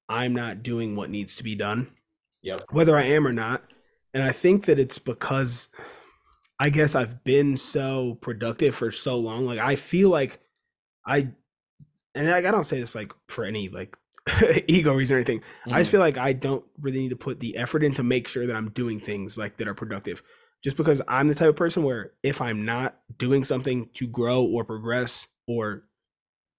I'm 0.07 0.35
not 0.35 0.61
doing 0.61 0.95
what 0.95 1.09
needs 1.09 1.35
to 1.37 1.43
be 1.43 1.55
done. 1.55 1.87
Yep. 2.43 2.65
Whether 2.69 2.95
I 2.95 3.05
am 3.05 3.25
or 3.25 3.33
not. 3.33 3.63
And 4.13 4.21
I 4.21 4.31
think 4.31 4.65
that 4.65 4.77
it's 4.77 4.99
because 4.99 5.67
I 6.61 6.69
guess 6.69 6.93
I've 6.93 7.23
been 7.23 7.57
so 7.57 8.19
productive 8.21 8.75
for 8.75 8.91
so 8.91 9.17
long. 9.17 9.47
Like 9.47 9.57
I 9.57 9.75
feel 9.75 10.09
like 10.09 10.39
I 11.03 11.29
and 12.13 12.29
I, 12.29 12.37
I 12.37 12.41
don't 12.41 12.65
say 12.65 12.79
this 12.79 12.93
like 12.93 13.13
for 13.29 13.43
any 13.45 13.67
like 13.67 13.97
ego 14.67 14.93
reason 14.93 15.15
or 15.15 15.17
anything. 15.17 15.39
Mm-hmm. 15.39 15.73
I 15.73 15.79
just 15.79 15.87
mm-hmm. 15.87 15.91
feel 15.93 15.99
like 16.01 16.19
I 16.19 16.33
don't 16.33 16.63
really 16.79 16.99
need 16.99 17.09
to 17.09 17.15
put 17.15 17.39
the 17.39 17.57
effort 17.57 17.83
in 17.83 17.95
to 17.95 18.03
make 18.03 18.27
sure 18.27 18.45
that 18.45 18.55
I'm 18.55 18.69
doing 18.69 18.99
things 18.99 19.39
like 19.39 19.57
that 19.57 19.67
are 19.67 19.73
productive. 19.73 20.21
Just 20.63 20.77
because 20.77 21.01
I'm 21.07 21.27
the 21.27 21.33
type 21.33 21.49
of 21.49 21.55
person 21.55 21.81
where 21.81 22.11
if 22.21 22.39
I'm 22.39 22.63
not 22.63 22.95
doing 23.17 23.43
something 23.43 23.89
to 23.95 24.05
grow 24.05 24.43
or 24.43 24.63
progress 24.63 25.25
or 25.47 25.85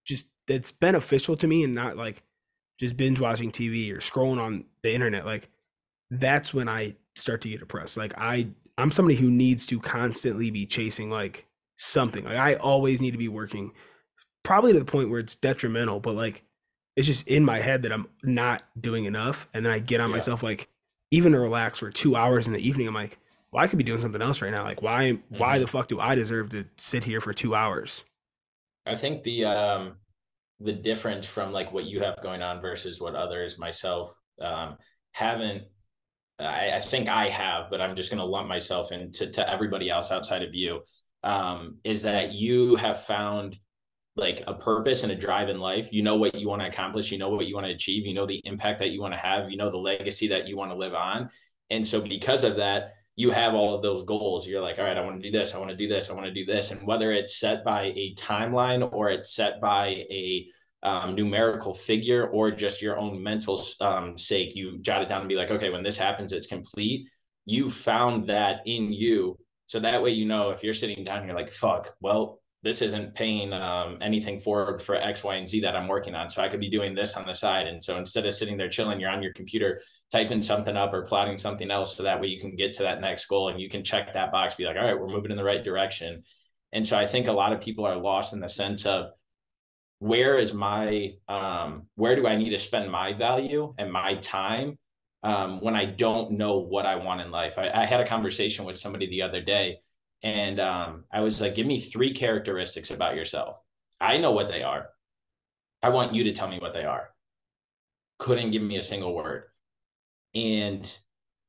just 0.05 0.31
that's 0.49 0.73
beneficial 0.73 1.37
to 1.37 1.47
me 1.47 1.63
and 1.63 1.77
not 1.77 1.97
like 1.97 2.25
just 2.81 2.97
binge 2.97 3.21
watching 3.21 3.53
TV 3.53 3.93
or 3.93 3.99
scrolling 3.99 4.41
on 4.41 4.65
the 4.83 4.93
internet, 4.93 5.25
like 5.25 5.49
that's 6.11 6.53
when 6.53 6.69
I 6.69 6.97
start 7.15 7.43
to 7.43 7.49
get 7.49 7.61
depressed. 7.61 7.97
Like 7.97 8.15
I 8.19 8.49
I'm 8.79 8.91
somebody 8.91 9.17
who 9.17 9.31
needs 9.31 9.67
to 9.67 9.81
constantly 9.81 10.51
be 10.51 10.67
chasing 10.67 11.11
like 11.11 11.47
something. 11.77 12.25
Like 12.25 12.37
I 12.37 12.55
always 12.55 13.01
need 13.01 13.13
to 13.13 13.19
be 13.19 13.29
working 13.29 13.73
probably 14.43 14.73
to 14.73 14.79
the 14.79 14.85
point 14.85 15.11
where 15.11 15.21
it's 15.21 15.35
detrimental, 15.35 16.01
but 16.01 16.15
like 16.15 16.45
it's 16.97 17.07
just 17.07 17.27
in 17.29 17.45
my 17.45 17.61
head 17.61 17.83
that 17.83 17.93
I'm 17.93 18.09
not 18.23 18.63
doing 18.81 19.05
enough. 19.05 19.49
And 19.55 19.65
then 19.65 19.73
I 19.73 19.79
get 19.79 20.01
on 20.01 20.11
yeah. 20.11 20.17
myself 20.17 20.43
like 20.43 20.69
even 21.11 21.33
to 21.33 21.39
relax 21.39 21.79
for 21.79 21.91
two 21.91 22.17
hours 22.17 22.47
in 22.47 22.53
the 22.53 22.67
evening, 22.67 22.89
I'm 22.89 22.95
like, 22.95 23.19
well, 23.51 23.63
I 23.63 23.67
could 23.67 23.79
be 23.79 23.85
doing 23.85 24.01
something 24.01 24.23
else 24.23 24.41
right 24.41 24.51
now. 24.51 24.65
Like 24.65 24.83
why 24.83 25.13
mm-hmm. 25.13 25.39
why 25.39 25.59
the 25.59 25.67
fuck 25.67 25.89
do 25.89 26.01
I 26.01 26.15
deserve 26.15 26.51
to 26.51 26.65
sit 26.77 27.05
here 27.05 27.21
for 27.21 27.33
two 27.33 27.55
hours? 27.55 28.05
I 28.87 28.95
think 28.95 29.23
the 29.23 29.45
um 29.45 29.97
the 30.61 30.73
difference 30.73 31.27
from 31.27 31.53
like 31.53 31.73
what 31.73 31.85
you 31.85 32.01
have 32.01 32.23
going 32.23 32.43
on 32.43 32.61
versus 32.61 33.01
what 33.01 33.15
others 33.15 33.59
myself 33.59 34.17
um 34.41 34.77
haven't 35.13 35.65
I, 36.43 36.77
I 36.77 36.81
think 36.81 37.09
I 37.09 37.29
have, 37.29 37.71
but 37.71 37.81
I'm 37.81 37.97
just 37.97 38.11
gonna 38.11 38.25
lump 38.25 38.49
myself 38.49 38.93
into 38.93 39.31
to 39.31 39.51
everybody 39.51 39.91
else 39.91 40.11
outside 40.11 40.43
of 40.43 40.55
you. 40.55 40.83
Um, 41.25 41.77
is 41.85 42.03
that 42.03 42.33
you 42.33 42.75
have 42.77 43.05
found 43.05 43.57
like 44.17 44.43
a 44.47 44.55
purpose 44.55 45.05
and 45.05 45.13
a 45.13 45.17
drive 45.17 45.49
in 45.49 45.61
life. 45.61 45.93
You 45.93 46.03
know 46.03 46.17
what 46.17 46.35
you 46.35 46.49
want 46.49 46.63
to 46.63 46.69
accomplish, 46.69 47.11
you 47.11 47.19
know 47.19 47.31
what 47.31 47.47
you 47.47 47.55
want 47.55 47.67
to 47.67 47.73
achieve, 47.73 48.07
you 48.07 48.15
know 48.15 48.27
the 48.27 48.41
impact 48.45 48.81
that 48.81 48.91
you 48.91 49.01
want 49.01 49.15
to 49.15 49.21
have, 49.21 49.51
you 49.51 49.57
know 49.57 49.71
the 49.71 49.79
legacy 49.79 50.29
that 50.29 50.49
you 50.49 50.57
want 50.57 50.71
to 50.71 50.77
live 50.77 50.95
on. 50.95 51.31
And 51.71 51.87
so 51.87 52.01
because 52.01 52.45
of 52.45 52.57
that, 52.57 52.95
you 53.17 53.31
have 53.31 53.55
all 53.55 53.75
of 53.75 53.83
those 53.83 54.05
goals. 54.05 54.47
You're 54.47 54.63
like, 54.63 54.79
all 54.79 54.85
right, 54.85 54.97
I 54.97 55.05
want 55.05 55.23
to 55.23 55.31
do 55.31 55.37
this, 55.37 55.55
I 55.55 55.59
want 55.59 55.71
to 55.71 55.77
do 55.77 55.89
this, 55.89 56.11
I 56.11 56.15
want 56.15 56.27
to 56.27 56.33
do 56.33 56.45
this. 56.45 56.71
And 56.71 56.87
whether 56.87 57.13
it's 57.13 57.39
set 57.39 57.65
by 57.65 57.85
a 57.97 58.15
timeline 58.15 58.91
or 58.93 59.11
it's 59.11 59.35
set 59.35 59.61
by 59.61 59.87
a 59.87 60.47
um, 60.83 61.15
numerical 61.15 61.75
figure 61.75 62.27
or 62.29 62.51
just 62.51 62.83
your 62.83 62.99
own 62.99 63.23
mental 63.23 63.63
um, 63.81 64.19
sake, 64.19 64.55
you 64.55 64.79
jot 64.81 65.03
it 65.03 65.09
down 65.09 65.21
and 65.21 65.29
be 65.29 65.37
like, 65.37 65.51
okay, 65.51 65.71
when 65.71 65.83
this 65.83 65.97
happens, 65.97 66.33
it's 66.33 66.47
complete. 66.47 67.09
You 67.45 67.71
found 67.71 68.29
that 68.29 68.61
in 68.67 68.93
you. 68.93 69.39
So 69.67 69.81
that 69.81 70.03
way, 70.03 70.11
you 70.11 70.27
know, 70.27 70.51
if 70.51 70.63
you're 70.63 70.75
sitting 70.75 71.05
down, 71.05 71.25
you're 71.27 71.37
like, 71.37 71.51
fuck, 71.51 71.95
well, 72.01 72.41
this 72.63 72.81
isn't 72.81 73.15
paying 73.15 73.53
um, 73.53 73.99
anything 74.01 74.39
forward 74.39 74.81
for 74.81 74.95
X, 74.95 75.25
Y, 75.25 75.35
and 75.35 75.49
Z 75.49 75.61
that 75.61 75.75
I'm 75.75 75.89
working 75.89 76.15
on. 76.15 76.31
So 76.31 76.43
I 76.43 76.49
could 76.49 76.61
be 76.61 76.71
doing 76.71 76.95
this 76.95 77.15
on 77.15 77.27
the 77.27 77.35
side. 77.35 77.67
And 77.67 77.83
so 77.83 77.97
instead 77.97 78.25
of 78.25 78.35
sitting 78.35 78.57
there 78.57 78.69
chilling, 78.69 79.01
you're 79.01 79.11
on 79.11 79.23
your 79.23 79.33
computer 79.33 79.81
typing 80.13 80.43
something 80.43 80.77
up 80.77 80.93
or 80.93 81.03
plotting 81.03 81.39
something 81.39 81.71
else. 81.71 81.97
So 81.97 82.05
that 82.05 82.21
way 82.21 82.29
you 82.29 82.39
can 82.39 82.55
get 82.55 82.75
to 82.75 82.83
that 82.85 83.01
next 83.01 83.27
goal 83.27 83.49
and 83.49 83.61
you 83.61 83.69
can 83.69 83.83
check 83.83 84.13
that 84.13 84.31
box, 84.31 84.55
be 84.55 84.65
like, 84.65 84.77
all 84.77 84.85
right, 84.85 84.99
we're 84.99 85.09
moving 85.09 85.33
in 85.33 85.37
the 85.37 85.45
right 85.45 85.65
direction. 85.65 86.23
And 86.73 86.87
so 86.87 86.97
I 86.97 87.07
think 87.07 87.27
a 87.27 87.33
lot 87.33 87.53
of 87.53 87.61
people 87.61 87.85
are 87.85 87.97
lost 87.97 88.33
in 88.33 88.41
the 88.41 88.49
sense 88.49 88.87
of 88.87 89.07
where 90.03 90.37
is 90.37 90.53
my, 90.53 91.15
um, 91.29 91.87
where 91.95 92.17
do 92.17 92.27
I 92.27 92.35
need 92.35 92.51
to 92.51 92.59
spend 92.59 92.91
my 92.91 93.13
value 93.13 93.73
and 93.79 93.93
my 93.93 94.17
time 94.17 94.77
um, 95.23 95.61
when 95.61 95.77
I 95.77 95.85
don't 95.85 96.33
know 96.33 96.59
what 96.59 96.87
I 96.87 96.97
want 96.97 97.21
in 97.21 97.31
life? 97.31 97.55
I, 97.57 97.71
I 97.73 97.87
had 97.87 98.01
a 98.01 98.07
conversation 98.07 98.65
with 98.65 98.77
somebody 98.77 99.09
the 99.09 99.23
other 99.23 99.41
day 99.41 99.79
and 100.25 100.59
um, 100.59 101.05
I 101.13 101.21
was 101.21 101.41
like, 101.41 101.55
give 101.55 101.69
me 101.69 101.79
three 101.79 102.13
characteristics 102.13 102.91
about 102.91 103.15
yourself. 103.15 103.61
I 104.01 104.19
know 104.19 104.33
what 104.33 104.49
they 104.49 104.65
are. 104.65 104.89
I 105.85 105.91
want 105.91 106.15
you 106.15 106.25
to 106.25 106.33
tell 106.33 106.49
me 106.49 106.59
what 106.59 106.75
they 106.75 106.85
are. 106.85 107.11
Couldn't 108.19 108.51
give 108.51 108.63
me 108.63 108.79
a 108.79 108.83
single 108.83 109.15
word. 109.15 109.45
And 110.35 110.93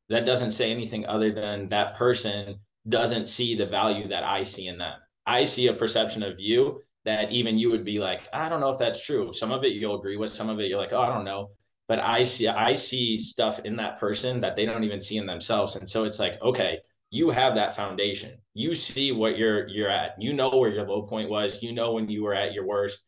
that 0.10 0.28
doesn't 0.28 0.52
say 0.52 0.70
anything 0.70 1.08
other 1.08 1.32
than 1.32 1.70
that 1.70 1.96
person 1.96 2.60
doesn't 2.88 3.30
see 3.30 3.56
the 3.56 3.66
value 3.66 4.10
that 4.10 4.24
I 4.24 4.44
see 4.44 4.68
in 4.68 4.78
them. 4.78 5.00
I 5.26 5.46
see 5.46 5.70
a 5.70 5.74
perception 5.74 6.22
of 6.22 6.40
you 6.40 6.82
that 7.06 7.32
even 7.32 7.58
you 7.58 7.70
would 7.72 7.84
be 7.84 8.00
like, 8.00 8.22
I 8.32 8.50
don't 8.50 8.62
know 8.62 8.72
if 8.72 8.80
that's 8.80 9.06
true. 9.06 9.34
Some 9.34 9.52
of 9.52 9.64
it 9.64 9.74
you'll 9.74 10.00
agree 10.00 10.18
with, 10.18 10.30
some 10.30 10.50
of 10.50 10.60
it 10.60 10.70
you're 10.70 10.80
like, 10.80 10.94
oh, 10.94 11.02
I 11.02 11.10
don't 11.10 11.26
know. 11.26 11.52
But 11.88 12.00
I 12.00 12.24
see 12.24 12.48
I 12.48 12.76
see 12.76 13.20
stuff 13.20 13.60
in 13.60 13.76
that 13.76 14.00
person 14.00 14.40
that 14.42 14.56
they 14.56 14.66
don't 14.66 14.86
even 14.86 15.02
see 15.02 15.18
in 15.18 15.26
themselves. 15.26 15.76
And 15.76 15.90
so 15.90 16.06
it's 16.06 16.20
like, 16.20 16.42
okay, 16.42 16.80
you 17.10 17.30
have 17.30 17.56
that 17.56 17.76
foundation. 17.76 18.38
You 18.54 18.74
see 18.74 19.12
what 19.12 19.38
you're 19.38 19.68
you're 19.68 19.90
at. 19.90 20.16
You 20.18 20.34
know 20.34 20.50
where 20.58 20.72
your 20.72 20.88
low 20.88 21.04
point 21.04 21.30
was. 21.30 21.62
You 21.62 21.74
know 21.74 21.92
when 21.92 22.08
you 22.10 22.24
were 22.24 22.34
at 22.34 22.54
your 22.54 22.66
worst, 22.66 23.00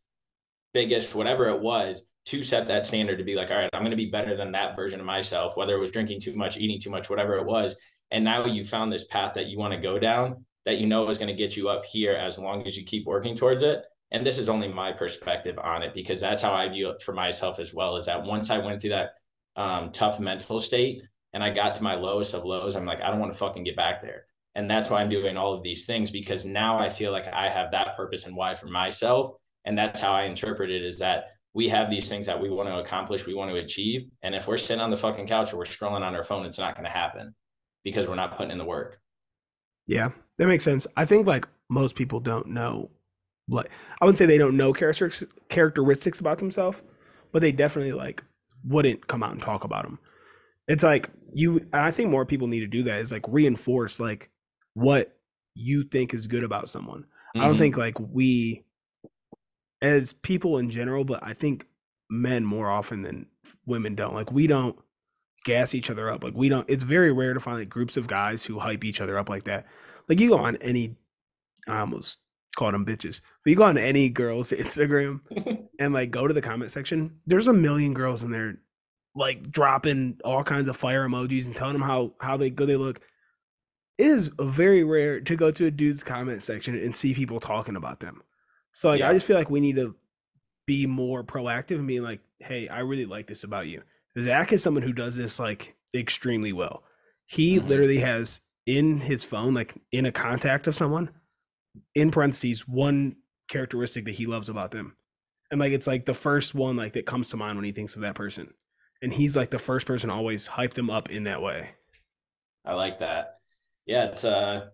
biggest, 0.74 1.16
whatever 1.16 1.48
it 1.48 1.62
was, 1.62 2.04
to 2.26 2.44
set 2.44 2.68
that 2.68 2.86
standard 2.86 3.18
to 3.18 3.24
be 3.24 3.36
like, 3.36 3.50
all 3.50 3.58
right, 3.58 3.70
I'm 3.74 3.86
to 3.90 3.96
be 3.96 4.10
better 4.10 4.36
than 4.36 4.52
that 4.52 4.76
version 4.76 5.00
of 5.00 5.06
myself, 5.06 5.56
whether 5.56 5.76
it 5.76 5.80
was 5.80 5.92
drinking 5.92 6.22
too 6.22 6.36
much, 6.36 6.58
eating 6.58 6.82
too 6.82 6.90
much, 6.90 7.10
whatever 7.10 7.38
it 7.38 7.46
was. 7.46 7.76
And 8.12 8.26
now 8.26 8.46
you 8.46 8.64
found 8.64 8.92
this 8.92 9.06
path 9.06 9.36
that 9.36 9.48
you 9.48 9.58
want 9.58 9.74
to 9.74 9.80
go 9.80 10.00
down 10.00 10.46
that 10.66 10.80
you 10.80 10.88
know 10.88 11.10
is 11.10 11.18
going 11.18 11.28
to 11.28 11.34
get 11.34 11.56
you 11.56 11.70
up 11.70 11.86
here 11.86 12.14
as 12.14 12.40
long 12.40 12.66
as 12.66 12.78
you 12.78 12.84
keep 12.84 13.06
working 13.06 13.36
towards 13.36 13.64
it. 13.64 13.84
And 14.12 14.26
this 14.26 14.38
is 14.38 14.50
only 14.50 14.68
my 14.68 14.92
perspective 14.92 15.58
on 15.60 15.84
it 15.84 15.94
because 15.94 16.20
that's 16.20 16.42
how 16.42 16.54
I 16.54 16.68
view 16.70 16.90
it 16.90 17.02
for 17.02 17.14
myself 17.14 17.60
as 17.60 17.74
well. 17.74 17.98
Is 17.98 18.06
that 18.06 18.24
once 18.24 18.50
I 18.50 18.60
went 18.60 18.82
through 18.82 18.92
that 18.92 19.16
um, 19.56 19.92
tough 19.92 20.20
mental 20.20 20.60
state, 20.60 21.04
and 21.36 21.44
I 21.44 21.50
got 21.50 21.76
to 21.76 21.84
my 21.84 21.96
lowest 21.96 22.34
of 22.34 22.46
lows, 22.46 22.78
I'm 22.78 22.86
like, 22.86 23.02
I 23.02 23.12
don't 23.12 23.20
want 23.20 23.34
to 23.34 23.38
fucking 23.38 23.66
get 23.66 23.76
back 23.76 24.02
there. 24.02 24.26
And 24.56 24.72
that's 24.72 24.90
why 24.90 25.02
I'm 25.02 25.10
doing 25.10 25.36
all 25.36 25.54
of 25.54 25.64
these 25.64 25.86
things 25.86 26.10
because 26.10 26.46
now 26.46 26.80
I 26.80 26.90
feel 26.90 27.12
like 27.12 27.28
I 27.28 27.50
have 27.50 27.72
that 27.72 27.98
purpose 27.98 28.26
and 28.26 28.38
why 28.38 28.56
for 28.56 28.68
myself. 28.68 29.36
And 29.66 29.78
that's 29.78 30.00
how 30.00 30.14
I 30.14 30.24
interpret 30.24 30.72
it 30.72 30.82
is 30.82 31.00
that 31.00 31.32
we 31.54 31.68
have 31.68 31.90
these 31.90 32.08
things 32.08 32.26
that 32.28 32.42
we 32.42 32.50
want 32.50 32.70
to 32.70 32.80
accomplish, 32.80 33.26
we 33.26 33.34
want 33.34 33.52
to 33.52 33.58
achieve. 33.58 34.06
And 34.24 34.34
if 34.34 34.48
we're 34.48 34.58
sitting 34.58 34.82
on 34.82 34.92
the 34.92 34.98
fucking 34.98 35.28
couch 35.28 35.52
or 35.52 35.58
we're 35.58 35.66
scrolling 35.66 36.04
on 36.04 36.16
our 36.16 36.24
phone, 36.24 36.46
it's 36.46 36.58
not 36.58 36.76
going 36.76 36.86
to 36.86 36.92
happen 36.92 37.36
because 37.84 38.08
we're 38.08 38.16
not 38.16 38.38
putting 38.38 38.52
in 38.52 38.58
the 38.58 38.64
work. 38.64 39.02
Yeah, 39.88 40.12
that 40.38 40.48
makes 40.48 40.64
sense. 40.64 40.88
I 40.96 41.06
think 41.06 41.28
like 41.28 41.48
most 41.70 41.96
people 41.96 42.20
don't 42.20 42.48
know, 42.48 42.90
like, 43.48 43.70
I 44.02 44.06
wouldn't 44.06 44.18
say 44.18 44.26
they 44.26 44.38
don't 44.38 44.58
know 44.58 44.74
characteristics, 44.74 45.32
characteristics 45.50 46.20
about 46.20 46.40
themselves, 46.40 46.82
but 47.32 47.42
they 47.42 47.52
definitely 47.52 47.94
like 47.94 48.24
wouldn't 48.64 49.08
come 49.08 49.24
out 49.24 49.32
and 49.32 49.42
talk 49.42 49.64
about 49.64 49.84
them. 49.84 50.00
It's 50.68 50.84
like 50.84 51.10
you 51.34 51.68
I 51.74 51.92
think 51.92 52.10
more 52.10 52.26
people 52.26 52.48
need 52.48 52.62
to 52.62 52.68
do 52.68 52.84
that 52.84 53.02
is 53.02 53.12
like 53.12 53.26
reinforce 53.28 54.00
like 54.00 54.30
what 54.74 55.18
you 55.54 55.84
think 55.84 56.14
is 56.14 56.28
good 56.28 56.44
about 56.44 56.70
someone. 56.70 57.02
Mm-hmm. 57.02 57.42
I 57.42 57.44
don't 57.44 57.54
mm-hmm. 57.54 57.60
think 57.60 57.78
like 57.78 58.00
we 58.00 58.64
as 59.82 60.14
people 60.14 60.58
in 60.58 60.70
general, 60.70 61.04
but 61.04 61.24
I 61.24 61.34
think 61.34 61.68
men 62.10 62.46
more 62.46 62.70
often 62.70 63.02
than 63.02 63.28
women 63.66 63.96
don't. 63.96 64.14
Like 64.14 64.32
we 64.32 64.48
don't 64.48 64.78
gas 65.44 65.76
each 65.76 65.90
other 65.90 66.10
up. 66.10 66.24
Like 66.24 66.34
we 66.34 66.50
don't 66.50 66.70
it's 66.70 66.84
very 66.84 67.12
rare 67.12 67.34
to 67.34 67.40
find 67.40 67.60
like 67.60 67.70
groups 67.70 67.98
of 67.98 68.08
guys 68.08 68.46
who 68.46 68.60
hype 68.60 68.84
each 68.84 69.02
other 69.02 69.18
up 69.18 69.30
like 69.30 69.44
that. 69.44 69.66
Like 70.08 70.20
you 70.20 70.30
go 70.30 70.38
on 70.38 70.58
any 70.58 70.96
I 71.68 71.80
almost 71.80 72.20
called 72.56 72.74
them 72.74 72.86
bitches. 72.86 73.22
But 73.44 73.52
you 73.52 73.56
go 73.56 73.64
on 73.64 73.78
any 73.78 74.10
girl's 74.10 74.52
Instagram 74.52 75.22
and 75.80 75.94
like 75.94 76.12
go 76.12 76.28
to 76.28 76.34
the 76.34 76.42
comment 76.42 76.72
section, 76.72 77.20
there's 77.26 77.48
a 77.48 77.54
million 77.54 77.94
girls 77.94 78.24
in 78.24 78.32
there 78.32 78.58
like 79.16 79.50
dropping 79.50 80.20
all 80.26 80.44
kinds 80.44 80.68
of 80.68 80.76
fire 80.76 81.08
emojis 81.08 81.46
and 81.46 81.56
telling 81.56 81.74
them 81.74 81.82
how 81.82 82.14
how 82.20 82.38
they 82.38 82.50
good 82.50 82.68
they 82.68 82.76
look. 82.76 83.02
It 83.98 84.08
is 84.08 84.30
very 84.40 84.84
rare 84.84 85.22
to 85.22 85.36
go 85.38 85.52
to 85.52 85.66
a 85.66 85.72
dude's 85.72 86.04
comment 86.04 86.44
section 86.44 86.76
and 86.78 86.96
see 86.96 87.14
people 87.14 87.40
talking 87.40 87.78
about 87.78 88.02
them. 88.02 88.24
So 88.74 88.90
like 88.90 89.00
yeah. 89.00 89.10
I 89.10 89.14
just 89.14 89.26
feel 89.26 89.38
like 89.38 89.50
we 89.50 89.62
need 89.62 89.78
to 89.78 89.96
be 90.66 90.86
more 90.86 91.24
proactive 91.24 91.78
and 91.78 91.88
being 91.88 92.04
like, 92.04 92.20
hey, 92.40 92.68
I 92.68 92.80
really 92.80 93.06
like 93.06 93.28
this 93.28 93.44
about 93.44 93.68
you. 93.68 93.84
Zach 94.20 94.52
is 94.52 94.64
someone 94.64 94.84
who 94.84 94.94
does 94.94 95.16
this 95.16 95.40
like 95.40 95.76
extremely 95.94 96.52
well. 96.52 96.84
He 97.26 97.58
mm-hmm. 97.58 97.68
literally 97.68 98.00
has 98.00 98.42
in 98.66 99.00
his 99.00 99.24
phone, 99.24 99.54
like 99.54 99.76
in 99.92 100.06
a 100.06 100.12
contact 100.12 100.68
of 100.68 100.76
someone, 100.76 101.10
in 101.94 102.12
parentheses, 102.12 102.68
one 102.68 103.18
characteristic 103.48 104.06
that 104.06 104.16
he 104.16 104.26
loves 104.26 104.50
about 104.50 104.72
them. 104.72 104.96
And 105.52 105.60
like 105.60 105.74
it's 105.74 105.88
like 105.88 106.06
the 106.06 106.14
first 106.14 106.56
one 106.56 106.76
like 106.76 106.94
that 106.94 107.06
comes 107.06 107.30
to 107.30 107.38
mind 107.38 107.58
when 107.58 107.66
he 107.66 107.72
thinks 107.72 107.96
of 107.96 108.02
that 108.02 108.16
person 108.16 108.54
and 109.02 109.14
he's 109.14 109.36
like 109.36 109.52
the 109.52 109.60
first 109.60 109.86
person 109.86 110.10
always 110.10 110.48
hype 110.48 110.74
them 110.74 110.90
up 110.90 111.10
in 111.12 111.26
that 111.26 111.42
way. 111.42 111.72
I 112.66 112.74
like 112.74 113.00
that. 113.00 113.36
Yeah, 113.86 114.06
it's 114.06 114.26
uh 114.26 114.68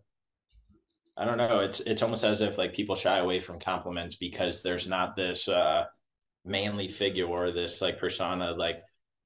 I 1.18 1.26
don't 1.26 1.38
know. 1.38 1.60
It's 1.60 1.82
it's 1.82 2.02
almost 2.02 2.24
as 2.24 2.42
if 2.42 2.58
like 2.58 2.74
people 2.74 2.96
shy 2.96 3.18
away 3.18 3.42
from 3.42 3.60
compliments 3.60 4.16
because 4.16 4.64
there's 4.64 4.88
not 4.88 5.16
this 5.16 5.48
uh 5.48 5.86
manly 6.46 6.88
figure 6.88 7.26
or 7.26 7.52
this 7.52 7.82
like 7.82 8.00
persona 8.00 8.52
like 8.52 8.82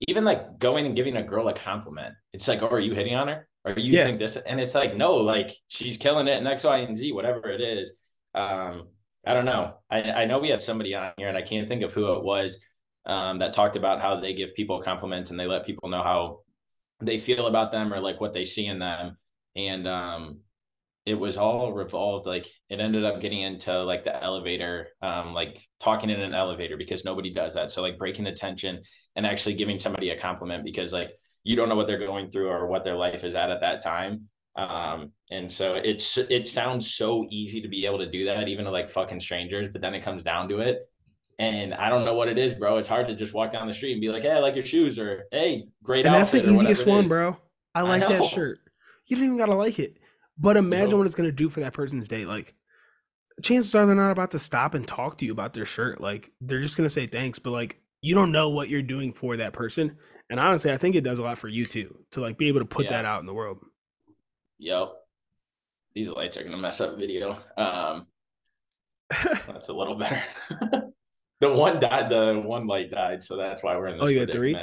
even 0.07 0.25
like 0.25 0.59
going 0.59 0.85
and 0.85 0.95
giving 0.95 1.15
a 1.15 1.23
girl 1.23 1.47
a 1.47 1.53
compliment. 1.53 2.15
It's 2.33 2.47
like, 2.47 2.61
oh, 2.61 2.67
are 2.67 2.79
you 2.79 2.93
hitting 2.93 3.15
on 3.15 3.27
her? 3.27 3.47
Or 3.65 3.73
you 3.73 3.93
yeah. 3.93 4.05
think 4.05 4.19
this? 4.19 4.35
And 4.35 4.59
it's 4.59 4.75
like, 4.75 4.95
no, 4.95 5.15
like 5.15 5.51
she's 5.67 5.97
killing 5.97 6.27
it 6.27 6.37
in 6.37 6.47
X, 6.47 6.63
Y, 6.63 6.77
and 6.77 6.95
Z, 6.95 7.11
whatever 7.11 7.49
it 7.49 7.61
is. 7.61 7.93
Um, 8.33 8.89
I 9.25 9.33
don't 9.33 9.45
know. 9.45 9.77
I, 9.89 10.01
I 10.11 10.25
know 10.25 10.39
we 10.39 10.49
had 10.49 10.61
somebody 10.61 10.93
on 10.93 11.11
here 11.17 11.27
and 11.27 11.37
I 11.37 11.41
can't 11.41 11.67
think 11.67 11.81
of 11.81 11.91
who 11.91 12.13
it 12.13 12.23
was 12.23 12.59
um, 13.05 13.39
that 13.39 13.53
talked 13.53 13.75
about 13.75 14.01
how 14.01 14.19
they 14.19 14.33
give 14.33 14.53
people 14.55 14.81
compliments 14.81 15.31
and 15.31 15.39
they 15.39 15.47
let 15.47 15.65
people 15.65 15.89
know 15.89 16.03
how 16.03 16.41
they 17.01 17.17
feel 17.17 17.47
about 17.47 17.71
them 17.71 17.91
or 17.91 17.99
like 17.99 18.21
what 18.21 18.33
they 18.33 18.45
see 18.45 18.67
in 18.67 18.79
them. 18.79 19.17
And 19.55 19.87
um, 19.87 20.39
it 21.05 21.19
was 21.19 21.37
all 21.37 21.71
revolved 21.71 22.25
like 22.25 22.47
it 22.69 22.79
ended 22.79 23.05
up 23.05 23.21
getting 23.21 23.41
into 23.41 23.83
like 23.83 24.03
the 24.03 24.23
elevator 24.23 24.87
um 25.01 25.33
like 25.33 25.61
talking 25.79 26.09
in 26.09 26.19
an 26.19 26.33
elevator 26.33 26.77
because 26.77 27.05
nobody 27.05 27.31
does 27.31 27.53
that 27.53 27.69
so 27.69 27.81
like 27.81 27.99
breaking 27.99 28.25
the 28.25 28.31
tension 28.31 28.81
and 29.15 29.25
actually 29.25 29.53
giving 29.53 29.77
somebody 29.77 30.09
a 30.09 30.17
compliment 30.17 30.63
because 30.63 30.91
like 30.91 31.11
you 31.45 31.55
don't 31.55 31.69
know 31.69 31.75
what 31.75 31.87
they're 31.87 32.05
going 32.05 32.27
through 32.27 32.49
or 32.49 32.67
what 32.67 32.83
their 32.83 32.95
life 32.95 33.23
is 33.23 33.33
at 33.33 33.49
at 33.49 33.61
that 33.61 33.81
time 33.81 34.27
um 34.57 35.11
and 35.31 35.49
so 35.51 35.75
it's 35.75 36.17
it 36.17 36.47
sounds 36.47 36.93
so 36.93 37.25
easy 37.29 37.61
to 37.61 37.69
be 37.69 37.85
able 37.85 37.97
to 37.97 38.09
do 38.09 38.25
that 38.25 38.49
even 38.49 38.65
to 38.65 38.71
like 38.71 38.89
fucking 38.89 39.19
strangers 39.19 39.69
but 39.69 39.81
then 39.81 39.95
it 39.95 40.01
comes 40.01 40.23
down 40.23 40.49
to 40.49 40.59
it 40.59 40.89
and 41.37 41.73
I 41.73 41.89
don't 41.89 42.05
know 42.05 42.13
what 42.13 42.29
it 42.29 42.37
is, 42.37 42.55
bro. 42.55 42.77
It's 42.77 42.87
hard 42.87 43.07
to 43.07 43.15
just 43.15 43.33
walk 43.33 43.51
down 43.51 43.67
the 43.67 43.73
street 43.73 43.91
and 43.91 44.01
be 44.01 44.09
like, 44.09 44.23
"Hey, 44.23 44.31
I 44.31 44.39
like 44.39 44.55
your 44.55 44.65
shoes," 44.65 44.97
or 44.97 45.25
"Hey, 45.31 45.67
great." 45.83 46.05
And 46.05 46.15
that's 46.15 46.31
the 46.31 46.49
easiest 46.49 46.85
one, 46.85 47.07
bro. 47.07 47.37
I 47.73 47.81
like 47.81 48.03
I 48.03 48.13
that 48.13 48.25
shirt. 48.25 48.59
You 49.07 49.17
don't 49.17 49.25
even 49.25 49.37
gotta 49.37 49.55
like 49.55 49.79
it. 49.79 49.97
But 50.37 50.57
imagine 50.57 50.97
what 50.97 51.05
it's 51.05 51.15
gonna 51.15 51.31
do 51.31 51.49
for 51.49 51.59
that 51.59 51.73
person's 51.73 52.07
day. 52.07 52.25
Like, 52.25 52.55
chances 53.41 53.75
are 53.75 53.85
they're 53.85 53.95
not 53.95 54.11
about 54.11 54.31
to 54.31 54.39
stop 54.39 54.73
and 54.73 54.87
talk 54.87 55.17
to 55.17 55.25
you 55.25 55.31
about 55.31 55.53
their 55.53 55.65
shirt. 55.65 55.99
Like, 55.99 56.31
they're 56.39 56.61
just 56.61 56.77
gonna 56.77 56.89
say 56.89 57.05
thanks. 57.05 57.39
But 57.39 57.51
like, 57.51 57.81
you 58.01 58.15
don't 58.15 58.31
know 58.31 58.49
what 58.49 58.69
you're 58.69 58.81
doing 58.81 59.11
for 59.13 59.35
that 59.37 59.53
person. 59.53 59.97
And 60.29 60.39
honestly, 60.39 60.71
I 60.71 60.77
think 60.77 60.95
it 60.95 61.03
does 61.03 61.19
a 61.19 61.23
lot 61.23 61.37
for 61.37 61.47
you 61.47 61.65
too 61.65 61.99
to 62.11 62.21
like 62.21 62.37
be 62.37 62.47
able 62.47 62.59
to 62.59 62.65
put 62.65 62.85
yeah. 62.85 62.91
that 62.91 63.05
out 63.05 63.19
in 63.19 63.25
the 63.25 63.33
world. 63.33 63.59
Yep. 64.59 64.93
These 65.93 66.09
lights 66.09 66.37
are 66.37 66.43
gonna 66.43 66.57
mess 66.57 66.81
up 66.81 66.97
video. 66.97 67.37
Um, 67.57 68.07
that's 69.47 69.69
a 69.69 69.73
little 69.73 69.95
better. 69.95 70.21
the 71.39 71.53
one 71.53 71.79
died. 71.79 72.09
The 72.09 72.41
one 72.43 72.67
light 72.67 72.91
died, 72.91 73.23
so 73.23 73.37
that's 73.37 73.63
why 73.63 73.77
we're 73.77 73.87
in 73.87 73.93
this. 73.93 74.03
Oh, 74.03 74.07
you 74.07 74.19
had 74.19 74.31
three. 74.31 74.57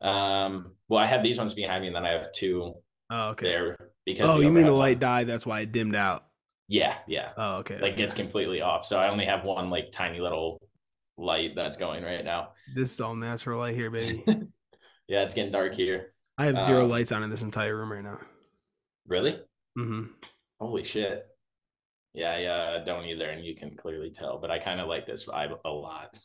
Um. 0.00 0.72
Well, 0.88 1.00
I 1.00 1.06
have 1.06 1.22
these 1.22 1.38
ones 1.38 1.54
behind 1.54 1.82
me, 1.82 1.88
and 1.88 1.96
then 1.96 2.06
I 2.06 2.12
have 2.12 2.32
two. 2.32 2.74
Oh, 3.10 3.30
okay. 3.30 3.48
There 3.48 3.76
because 4.06 4.36
oh, 4.36 4.40
you 4.40 4.50
mean 4.50 4.64
the 4.64 4.72
light 4.72 4.96
one. 4.96 5.00
died? 5.00 5.26
That's 5.26 5.44
why 5.44 5.60
it 5.60 5.72
dimmed 5.72 5.96
out. 5.96 6.24
Yeah, 6.68 6.96
yeah. 7.06 7.32
Oh, 7.36 7.58
okay. 7.58 7.78
Like 7.80 7.94
okay. 7.94 8.02
it's 8.02 8.14
completely 8.14 8.62
off. 8.62 8.84
So 8.84 8.98
I 8.98 9.08
only 9.08 9.26
have 9.26 9.44
one 9.44 9.70
like 9.70 9.90
tiny 9.92 10.20
little 10.20 10.60
light 11.18 11.54
that's 11.54 11.76
going 11.76 12.04
right 12.04 12.24
now. 12.24 12.50
This 12.74 12.92
is 12.92 13.00
all 13.00 13.14
natural 13.14 13.58
light 13.58 13.74
here, 13.74 13.90
baby. 13.90 14.24
yeah, 15.08 15.22
it's 15.22 15.34
getting 15.34 15.52
dark 15.52 15.74
here. 15.74 16.12
I 16.36 16.44
have 16.44 16.64
zero 16.64 16.84
um, 16.84 16.90
lights 16.90 17.10
on 17.10 17.22
in 17.22 17.30
this 17.30 17.42
entire 17.42 17.76
room 17.76 17.90
right 17.90 18.04
now. 18.04 18.18
Really? 19.06 19.32
Mm-hmm. 19.76 20.04
Holy 20.60 20.84
shit. 20.84 21.26
Yeah, 22.14 22.38
yeah, 22.38 22.84
don't 22.84 23.04
either, 23.06 23.28
and 23.28 23.44
you 23.44 23.54
can 23.54 23.76
clearly 23.76 24.10
tell. 24.10 24.38
But 24.38 24.50
I 24.50 24.58
kind 24.58 24.80
of 24.80 24.88
like 24.88 25.06
this 25.06 25.26
vibe 25.26 25.58
a 25.64 25.70
lot. 25.70 26.18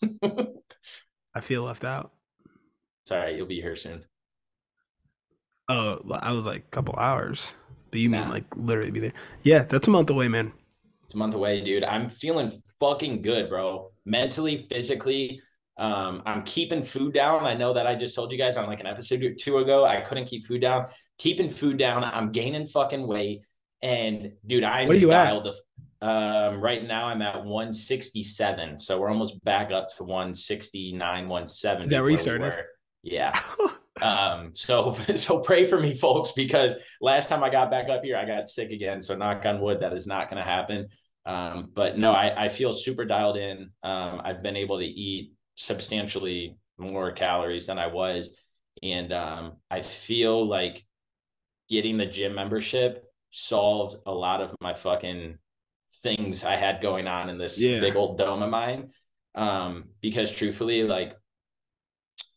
I 1.35 1.41
feel 1.41 1.63
left 1.63 1.83
out. 1.83 2.11
It's 3.03 3.11
all 3.11 3.19
right. 3.19 3.35
You'll 3.35 3.47
be 3.47 3.61
here 3.61 3.75
soon. 3.75 4.05
Oh, 5.67 5.99
I 6.11 6.31
was 6.33 6.45
like 6.45 6.61
a 6.61 6.71
couple 6.71 6.95
hours. 6.97 7.53
But 7.89 7.99
you 7.99 8.09
mean 8.09 8.27
like 8.29 8.45
literally 8.55 8.91
be 8.91 8.99
there? 8.99 9.13
Yeah, 9.43 9.63
that's 9.63 9.87
a 9.87 9.91
month 9.91 10.09
away, 10.09 10.27
man. 10.27 10.51
It's 11.05 11.13
a 11.13 11.17
month 11.17 11.35
away, 11.35 11.61
dude. 11.61 11.83
I'm 11.83 12.09
feeling 12.09 12.61
fucking 12.79 13.21
good, 13.21 13.49
bro. 13.49 13.91
Mentally, 14.05 14.65
physically. 14.69 15.41
Um, 15.77 16.21
I'm 16.25 16.43
keeping 16.43 16.83
food 16.83 17.13
down. 17.13 17.45
I 17.45 17.55
know 17.55 17.73
that 17.73 17.87
I 17.87 17.95
just 17.95 18.15
told 18.15 18.31
you 18.31 18.37
guys 18.37 18.57
on 18.57 18.67
like 18.67 18.79
an 18.79 18.87
episode 18.87 19.23
or 19.23 19.33
two 19.33 19.57
ago, 19.57 19.85
I 19.85 20.01
couldn't 20.01 20.25
keep 20.25 20.45
food 20.45 20.61
down. 20.61 20.87
Keeping 21.17 21.49
food 21.49 21.77
down. 21.77 22.03
I'm 22.03 22.31
gaining 22.31 22.67
fucking 22.67 23.05
weight. 23.07 23.41
And 23.81 24.33
dude, 24.45 24.63
I'm 24.63 24.87
what 24.87 24.97
are 24.97 24.99
you 24.99 25.09
dialed 25.09 25.47
at? 25.47 25.55
Um, 26.01 26.59
right 26.59 26.85
now 26.85 27.07
I'm 27.07 27.21
at 27.21 27.43
167. 27.43 28.79
So 28.79 28.99
we're 28.99 29.09
almost 29.09 29.43
back 29.43 29.71
up 29.71 29.87
to 29.95 30.03
169, 30.03 30.99
170. 30.99 31.83
Is 31.85 31.89
that 31.91 32.01
where 32.01 32.09
you 32.09 32.17
started? 32.17 32.53
We 33.03 33.11
yeah. 33.11 33.37
Um, 34.01 34.51
so 34.53 34.97
so 35.15 35.39
pray 35.39 35.65
for 35.65 35.79
me, 35.79 35.95
folks, 35.95 36.31
because 36.31 36.73
last 36.99 37.29
time 37.29 37.43
I 37.43 37.49
got 37.49 37.69
back 37.69 37.89
up 37.89 38.03
here, 38.03 38.17
I 38.17 38.25
got 38.25 38.49
sick 38.49 38.71
again. 38.71 39.01
So 39.01 39.15
knock 39.15 39.45
on 39.45 39.61
wood, 39.61 39.81
that 39.81 39.93
is 39.93 40.07
not 40.07 40.29
going 40.29 40.43
to 40.43 40.49
happen. 40.49 40.87
Um, 41.25 41.69
but 41.73 41.97
no, 41.97 42.11
I, 42.11 42.45
I 42.45 42.49
feel 42.49 42.73
super 42.73 43.05
dialed 43.05 43.37
in. 43.37 43.69
Um, 43.83 44.21
I've 44.23 44.41
been 44.41 44.57
able 44.57 44.79
to 44.79 44.85
eat 44.85 45.33
substantially 45.55 46.57
more 46.77 47.11
calories 47.11 47.67
than 47.67 47.79
I 47.79 47.87
was, 47.87 48.35
and 48.81 49.13
um, 49.13 49.53
I 49.69 49.81
feel 49.81 50.45
like 50.47 50.85
getting 51.69 51.97
the 51.97 52.05
gym 52.05 52.35
membership 52.35 53.05
solved 53.31 53.95
a 54.05 54.11
lot 54.11 54.41
of 54.41 54.55
my 54.61 54.73
fucking 54.73 55.37
things 56.01 56.43
I 56.43 56.55
had 56.55 56.81
going 56.81 57.07
on 57.07 57.29
in 57.29 57.37
this 57.37 57.59
yeah. 57.59 57.79
big 57.79 57.95
old 57.95 58.17
dome 58.17 58.43
of 58.43 58.49
mine. 58.49 58.91
Um, 59.35 59.85
because 60.01 60.31
truthfully, 60.31 60.83
like, 60.83 61.15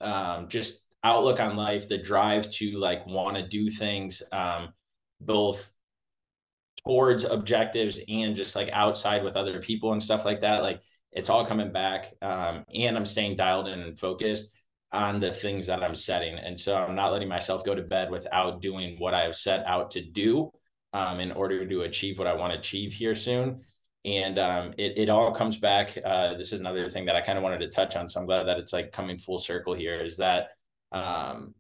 um, 0.01 0.49
just 0.49 0.87
outlook 1.05 1.41
on 1.41 1.57
life, 1.57 1.89
the 1.89 1.99
drive 1.99 2.51
to 2.53 2.79
like 2.79 3.07
want 3.07 3.37
to 3.37 3.47
do 3.47 3.69
things, 3.69 4.23
um, 4.33 4.73
both 5.21 5.71
towards 6.87 7.25
objectives 7.25 8.01
and 8.09 8.37
just 8.37 8.57
like 8.57 8.71
outside 8.73 9.25
with 9.25 9.37
other 9.37 9.61
people 9.61 9.93
and 9.93 10.03
stuff 10.03 10.25
like 10.25 10.41
that. 10.41 10.63
Like 10.63 10.81
it's 11.17 11.31
all 11.31 11.47
coming 11.47 11.73
back. 11.73 12.13
Um, 12.21 12.65
and 12.73 12.97
I'm 12.97 13.07
staying 13.07 13.37
dialed 13.37 13.69
in 13.69 13.81
and 13.81 13.99
focused 13.99 14.53
on 14.93 15.19
the 15.19 15.33
things 15.33 15.67
that 15.67 15.83
I'm 15.83 15.95
setting. 15.95 16.39
And 16.39 16.61
so 16.61 16.77
I'm 16.77 16.95
not 16.95 17.11
letting 17.11 17.29
myself 17.29 17.65
go 17.65 17.75
to 17.75 17.83
bed 17.83 18.11
without 18.11 18.61
doing 18.61 18.97
what 18.99 19.15
I've 19.15 19.35
set 19.35 19.65
out 19.67 19.91
to 19.93 20.03
do 20.03 20.53
um, 20.93 21.19
in 21.19 21.33
order 21.33 21.67
to 21.67 21.81
achieve 21.83 22.19
what 22.19 22.29
I 22.29 22.35
want 22.35 22.53
to 22.53 22.59
achieve 22.59 22.93
here 22.93 23.15
soon. 23.15 23.63
And 24.05 24.39
um, 24.39 24.75
it, 24.79 24.99
it 24.99 25.09
all 25.09 25.33
comes 25.33 25.59
back. 25.59 25.99
Uh, 26.05 26.35
this 26.35 26.53
is 26.53 26.61
another 26.61 26.89
thing 26.89 27.07
that 27.07 27.17
I 27.17 27.23
kind 27.23 27.39
of 27.39 27.43
wanted 27.43 27.61
to 27.61 27.71
touch 27.71 27.97
on. 27.97 28.09
So 28.09 28.21
I'm 28.21 28.27
glad 28.27 28.45
that 28.45 28.59
it's 28.59 28.73
like 28.73 28.93
coming 28.93 29.19
full 29.19 29.39
circle 29.39 29.75
here 29.75 29.99
is 29.99 30.19
that 30.19 30.51
um, 30.93 31.55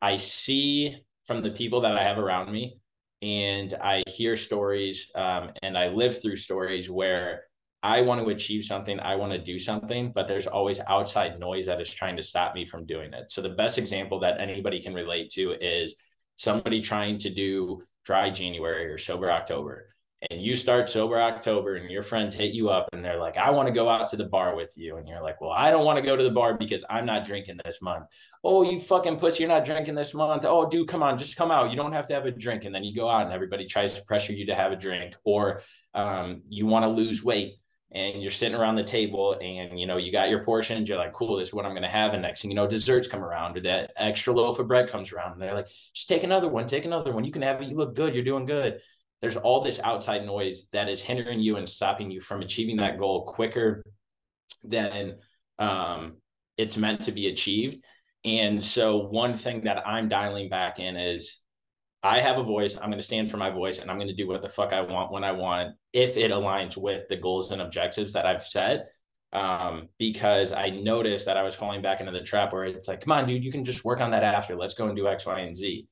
I 0.00 0.16
see 0.16 0.96
from 1.26 1.42
the 1.42 1.50
people 1.50 1.82
that 1.82 1.96
I 1.96 2.04
have 2.04 2.18
around 2.18 2.50
me, 2.50 2.78
and 3.20 3.74
I 3.74 4.02
hear 4.06 4.36
stories 4.36 5.10
um, 5.14 5.50
and 5.62 5.76
I 5.76 5.88
live 5.88 6.22
through 6.22 6.36
stories 6.36 6.90
where 6.90 7.49
I 7.82 8.02
want 8.02 8.22
to 8.22 8.30
achieve 8.30 8.64
something, 8.64 9.00
I 9.00 9.16
want 9.16 9.32
to 9.32 9.38
do 9.38 9.58
something, 9.58 10.12
but 10.12 10.28
there's 10.28 10.46
always 10.46 10.80
outside 10.80 11.38
noise 11.40 11.66
that 11.66 11.80
is 11.80 11.92
trying 11.92 12.16
to 12.16 12.22
stop 12.22 12.54
me 12.54 12.64
from 12.64 12.84
doing 12.84 13.12
it. 13.14 13.30
So 13.30 13.40
the 13.40 13.48
best 13.48 13.78
example 13.78 14.20
that 14.20 14.40
anybody 14.40 14.80
can 14.80 14.94
relate 14.94 15.30
to 15.30 15.52
is 15.52 15.94
somebody 16.36 16.80
trying 16.80 17.18
to 17.18 17.30
do 17.30 17.82
dry 18.04 18.30
January 18.30 18.86
or 18.86 18.98
sober 18.98 19.30
October 19.30 19.90
and 20.30 20.42
you 20.42 20.54
start 20.54 20.90
sober 20.90 21.18
October 21.18 21.76
and 21.76 21.90
your 21.90 22.02
friends 22.02 22.34
hit 22.34 22.52
you 22.52 22.68
up 22.68 22.88
and 22.92 23.02
they're 23.02 23.18
like, 23.18 23.38
I 23.38 23.50
want 23.50 23.68
to 23.68 23.74
go 23.74 23.88
out 23.88 24.08
to 24.08 24.16
the 24.16 24.26
bar 24.26 24.54
with 24.54 24.76
you. 24.76 24.96
And 24.96 25.08
you're 25.08 25.22
like, 25.22 25.40
well, 25.40 25.50
I 25.50 25.70
don't 25.70 25.86
want 25.86 25.96
to 25.96 26.04
go 26.04 26.14
to 26.14 26.22
the 26.22 26.30
bar 26.30 26.58
because 26.58 26.84
I'm 26.90 27.06
not 27.06 27.24
drinking 27.24 27.58
this 27.64 27.80
month. 27.80 28.04
Oh, 28.44 28.62
you 28.62 28.80
fucking 28.80 29.18
pussy, 29.18 29.44
you're 29.44 29.48
not 29.48 29.64
drinking 29.64 29.94
this 29.94 30.12
month. 30.12 30.44
Oh, 30.46 30.68
dude, 30.68 30.88
come 30.88 31.02
on, 31.02 31.16
just 31.16 31.36
come 31.36 31.50
out. 31.50 31.70
You 31.70 31.76
don't 31.76 31.92
have 31.92 32.06
to 32.08 32.14
have 32.14 32.26
a 32.26 32.30
drink. 32.30 32.64
And 32.64 32.74
then 32.74 32.84
you 32.84 32.94
go 32.94 33.08
out 33.08 33.24
and 33.24 33.32
everybody 33.32 33.66
tries 33.66 33.94
to 33.94 34.02
pressure 34.02 34.34
you 34.34 34.46
to 34.46 34.54
have 34.54 34.72
a 34.72 34.76
drink 34.76 35.14
or 35.24 35.62
um, 35.94 36.42
you 36.50 36.66
want 36.66 36.84
to 36.84 36.90
lose 36.90 37.24
weight 37.24 37.54
and 37.92 38.22
you're 38.22 38.30
sitting 38.30 38.56
around 38.56 38.76
the 38.76 38.84
table 38.84 39.36
and 39.40 39.78
you 39.78 39.86
know 39.86 39.96
you 39.96 40.12
got 40.12 40.30
your 40.30 40.44
portions 40.44 40.88
you're 40.88 40.96
like 40.96 41.12
cool 41.12 41.36
this 41.36 41.48
is 41.48 41.54
what 41.54 41.66
i'm 41.66 41.72
going 41.72 41.82
to 41.82 41.88
have 41.88 42.12
and 42.12 42.22
next. 42.22 42.42
Thing 42.42 42.50
you 42.50 42.54
know 42.54 42.66
desserts 42.66 43.08
come 43.08 43.22
around 43.22 43.56
or 43.56 43.60
that 43.62 43.92
extra 43.96 44.32
loaf 44.32 44.58
of 44.58 44.68
bread 44.68 44.88
comes 44.88 45.12
around 45.12 45.32
and 45.32 45.42
they're 45.42 45.54
like 45.54 45.68
just 45.92 46.08
take 46.08 46.22
another 46.22 46.48
one 46.48 46.66
take 46.70 46.84
another 46.84 47.12
one. 47.12 47.24
You 47.24 47.32
can 47.32 47.42
have 47.42 47.60
it. 47.60 47.68
You 47.68 47.76
look 47.76 47.94
good. 47.94 48.14
You're 48.14 48.24
doing 48.24 48.46
good. 48.46 48.80
There's 49.20 49.36
all 49.36 49.60
this 49.60 49.80
outside 49.80 50.24
noise 50.24 50.66
that 50.72 50.88
is 50.88 51.02
hindering 51.02 51.40
you 51.40 51.56
and 51.56 51.68
stopping 51.68 52.10
you 52.10 52.20
from 52.20 52.40
achieving 52.40 52.76
that 52.78 52.98
goal 52.98 53.24
quicker 53.24 53.82
than 54.64 55.16
um, 55.58 56.16
it's 56.56 56.76
meant 56.76 57.04
to 57.04 57.12
be 57.12 57.28
achieved. 57.28 57.84
And 58.24 58.62
so, 58.62 59.08
one 59.08 59.34
thing 59.34 59.64
that 59.64 59.86
I'm 59.86 60.08
dialing 60.08 60.48
back 60.48 60.78
in 60.78 60.96
is 60.96 61.40
I 62.02 62.20
have 62.20 62.38
a 62.38 62.42
voice. 62.42 62.74
I'm 62.74 62.90
going 62.90 62.98
to 62.98 63.02
stand 63.02 63.30
for 63.30 63.36
my 63.36 63.50
voice 63.50 63.78
and 63.78 63.90
I'm 63.90 63.98
going 63.98 64.08
to 64.08 64.14
do 64.14 64.26
what 64.26 64.42
the 64.42 64.48
fuck 64.48 64.72
I 64.72 64.80
want 64.80 65.12
when 65.12 65.24
I 65.24 65.32
want, 65.32 65.74
if 65.92 66.16
it 66.16 66.30
aligns 66.30 66.76
with 66.76 67.08
the 67.08 67.16
goals 67.16 67.50
and 67.50 67.60
objectives 67.60 68.12
that 68.12 68.26
I've 68.26 68.46
set. 68.46 68.88
Um, 69.32 69.88
because 69.96 70.52
I 70.52 70.70
noticed 70.70 71.26
that 71.26 71.36
I 71.36 71.44
was 71.44 71.54
falling 71.54 71.82
back 71.82 72.00
into 72.00 72.10
the 72.10 72.20
trap 72.20 72.52
where 72.52 72.64
it's 72.64 72.88
like, 72.88 73.00
come 73.00 73.12
on, 73.12 73.28
dude, 73.28 73.44
you 73.44 73.52
can 73.52 73.64
just 73.64 73.84
work 73.84 74.00
on 74.00 74.10
that 74.10 74.24
after. 74.24 74.56
Let's 74.56 74.74
go 74.74 74.86
and 74.86 74.96
do 74.96 75.06
X, 75.06 75.24
Y, 75.24 75.38
and 75.38 75.56
Z 75.56 75.86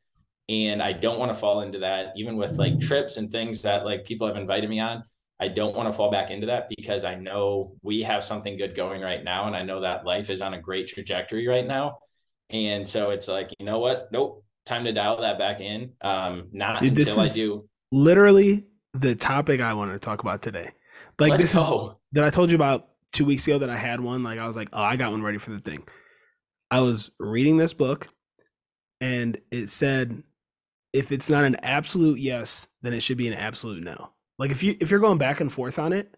and 0.49 0.83
i 0.83 0.93
don't 0.93 1.19
want 1.19 1.31
to 1.31 1.39
fall 1.39 1.61
into 1.61 1.79
that 1.79 2.13
even 2.17 2.37
with 2.37 2.59
like 2.59 2.79
trips 2.81 3.17
and 3.17 3.31
things 3.31 3.63
that 3.63 3.85
like 3.85 4.05
people 4.05 4.27
have 4.27 4.37
invited 4.37 4.69
me 4.69 4.81
on 4.81 5.03
i 5.41 5.49
don't 5.49 5.77
want 5.77 5.89
to 5.89 5.93
fall 5.93 6.11
back 6.11 6.31
into 6.31 6.47
that 6.47 6.69
because 6.77 7.05
i 7.05 7.15
know 7.15 7.73
we 7.83 8.03
have 8.03 8.25
something 8.25 8.57
good 8.57 8.75
going 8.75 9.03
right 9.03 9.25
now 9.25 9.47
and 9.47 9.55
i 9.55 9.63
know 9.63 9.81
that 9.81 10.05
life 10.05 10.31
is 10.31 10.41
on 10.41 10.55
a 10.55 10.61
great 10.61 10.89
trajectory 10.89 11.47
right 11.47 11.67
now 11.67 11.99
and 12.51 12.89
so 12.89 13.11
it's 13.11 13.29
like 13.29 13.51
you 13.59 13.67
know 13.67 13.79
what 13.79 14.09
nope 14.11 14.45
time 14.65 14.85
to 14.85 14.93
dial 14.93 15.21
that 15.21 15.39
back 15.39 15.61
in 15.61 15.93
um 16.01 16.49
not 16.53 16.81
Dude, 16.81 16.99
until 16.99 17.21
i 17.21 17.29
do 17.29 17.69
literally 17.93 18.67
the 19.01 19.15
topic 19.15 19.61
I 19.61 19.75
wanted 19.75 19.93
to 19.95 19.99
talk 19.99 20.21
about 20.21 20.43
today. 20.43 20.71
Like 21.19 21.31
Let's 21.31 21.43
this 21.43 21.55
go. 21.55 21.99
that 22.13 22.25
I 22.25 22.31
told 22.31 22.51
you 22.51 22.57
about 22.57 22.89
two 23.13 23.25
weeks 23.25 23.47
ago 23.47 23.59
that 23.59 23.71
I 23.71 23.77
had 23.77 24.01
one. 24.01 24.23
Like 24.23 24.39
I 24.39 24.47
was 24.47 24.57
like, 24.57 24.69
oh, 24.73 24.83
I 24.83 24.97
got 24.97 25.11
one 25.13 25.23
ready 25.23 25.39
for 25.39 25.51
the 25.51 25.59
thing. 25.59 25.87
I 26.71 26.81
was 26.81 27.11
reading 27.19 27.57
this 27.57 27.73
book, 27.73 28.09
and 29.01 29.39
it 29.51 29.69
said, 29.69 30.23
if 30.93 31.13
it's 31.13 31.31
not 31.31 31.45
an 31.45 31.57
absolute 31.63 32.19
yes, 32.19 32.67
then 32.83 32.93
it 32.93 33.01
should 33.01 33.17
be 33.19 33.29
an 33.29 33.35
absolute 33.35 33.83
no. 33.83 34.11
Like 34.39 34.51
if 34.51 34.63
you 34.63 34.77
if 34.81 34.91
you're 34.91 35.01
going 35.01 35.19
back 35.19 35.41
and 35.41 35.53
forth 35.53 35.79
on 35.79 35.93
it, 35.93 36.15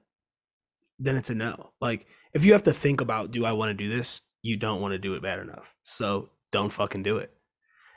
then 0.99 1.17
it's 1.17 1.31
a 1.31 1.35
no. 1.35 1.73
Like 1.81 2.07
if 2.35 2.45
you 2.45 2.53
have 2.53 2.65
to 2.65 2.73
think 2.73 3.01
about, 3.01 3.31
do 3.31 3.45
I 3.45 3.53
want 3.53 3.71
to 3.71 3.75
do 3.75 3.89
this? 3.95 4.21
You 4.43 4.57
don't 4.57 4.81
want 4.81 4.93
to 4.93 4.99
do 4.99 5.15
it 5.15 5.23
bad 5.23 5.39
enough. 5.41 5.75
So 5.85 6.31
don't 6.53 6.73
fucking 6.73 7.03
do 7.03 7.19
it. 7.19 7.33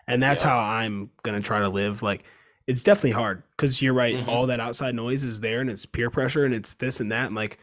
And 0.08 0.22
that's 0.22 0.44
Yeah. 0.44 0.50
how 0.50 0.60
I'm 0.60 1.10
gonna 1.24 1.42
try 1.42 1.60
to 1.60 1.70
live. 1.70 2.02
Like 2.04 2.24
it's 2.68 2.84
definitely 2.84 3.12
hard 3.12 3.44
because 3.52 3.82
you're 3.82 3.94
right. 3.94 4.16
Mhm. 4.16 4.28
All 4.28 4.48
that 4.48 4.60
outside 4.60 4.96
noise 4.96 5.24
is 5.24 5.42
there, 5.42 5.62
and 5.62 5.70
it's 5.70 5.86
peer 5.86 6.10
pressure, 6.10 6.46
and 6.46 6.54
it's 6.54 6.76
this 6.76 7.00
and 7.00 7.12
that, 7.12 7.28
and 7.28 7.36
like 7.36 7.60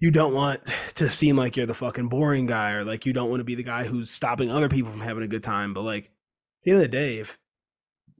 you 0.00 0.10
don't 0.10 0.34
want 0.34 0.60
to 0.96 1.08
seem 1.08 1.36
like 1.36 1.56
you're 1.56 1.66
the 1.66 1.74
fucking 1.74 2.08
boring 2.08 2.46
guy, 2.46 2.72
or 2.72 2.84
like 2.84 3.06
you 3.06 3.12
don't 3.12 3.30
want 3.30 3.40
to 3.40 3.44
be 3.44 3.54
the 3.54 3.62
guy 3.62 3.84
who's 3.84 4.10
stopping 4.10 4.50
other 4.50 4.68
people 4.68 4.90
from 4.90 5.00
having 5.00 5.22
a 5.22 5.28
good 5.28 5.44
time. 5.44 5.72
But 5.74 5.82
like 5.82 6.04
at 6.06 6.10
the 6.64 6.70
end 6.72 6.80
of 6.80 6.82
the 6.82 6.88
day, 6.88 7.18
if 7.18 7.38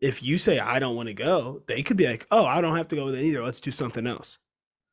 if 0.01 0.23
you 0.23 0.39
say 0.39 0.59
I 0.59 0.79
don't 0.79 0.97
want 0.97 1.09
to 1.09 1.15
go, 1.15 1.63
they 1.67 1.83
could 1.83 1.97
be 1.97 2.07
like, 2.07 2.27
oh, 2.31 2.45
I 2.45 2.61
don't 2.61 2.77
have 2.77 2.89
to 2.89 2.97
go 2.97 3.11
then 3.11 3.25
either. 3.25 3.43
Let's 3.43 3.61
do 3.61 3.71
something 3.71 4.07
else. 4.07 4.39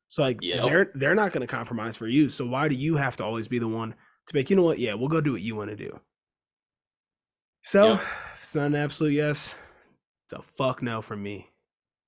So 0.08 0.22
like 0.22 0.38
Yep. 0.42 0.64
they're 0.64 0.90
they're 0.94 1.14
not 1.14 1.32
going 1.32 1.40
to 1.46 1.46
compromise 1.46 1.96
for 1.96 2.06
you. 2.08 2.28
So 2.30 2.46
why 2.46 2.68
do 2.68 2.74
you 2.74 2.96
have 2.96 3.16
to 3.18 3.24
always 3.24 3.48
be 3.48 3.58
the 3.58 3.68
one 3.68 3.94
to 4.26 4.34
make? 4.34 4.50
You 4.50 4.56
know 4.56 4.62
what? 4.62 4.78
Yeah, 4.78 4.94
we'll 4.94 5.08
go 5.08 5.20
do 5.20 5.32
what 5.32 5.42
you 5.42 5.54
want 5.56 5.70
to 5.70 5.76
do. 5.76 6.00
So 7.62 7.92
Yep. 7.94 8.02
it's 8.40 8.54
not 8.54 8.66
an 8.66 8.74
absolute 8.74 9.12
yes, 9.12 9.54
a 10.32 10.42
fuck 10.42 10.82
no 10.82 11.02
for 11.02 11.16
me. 11.16 11.48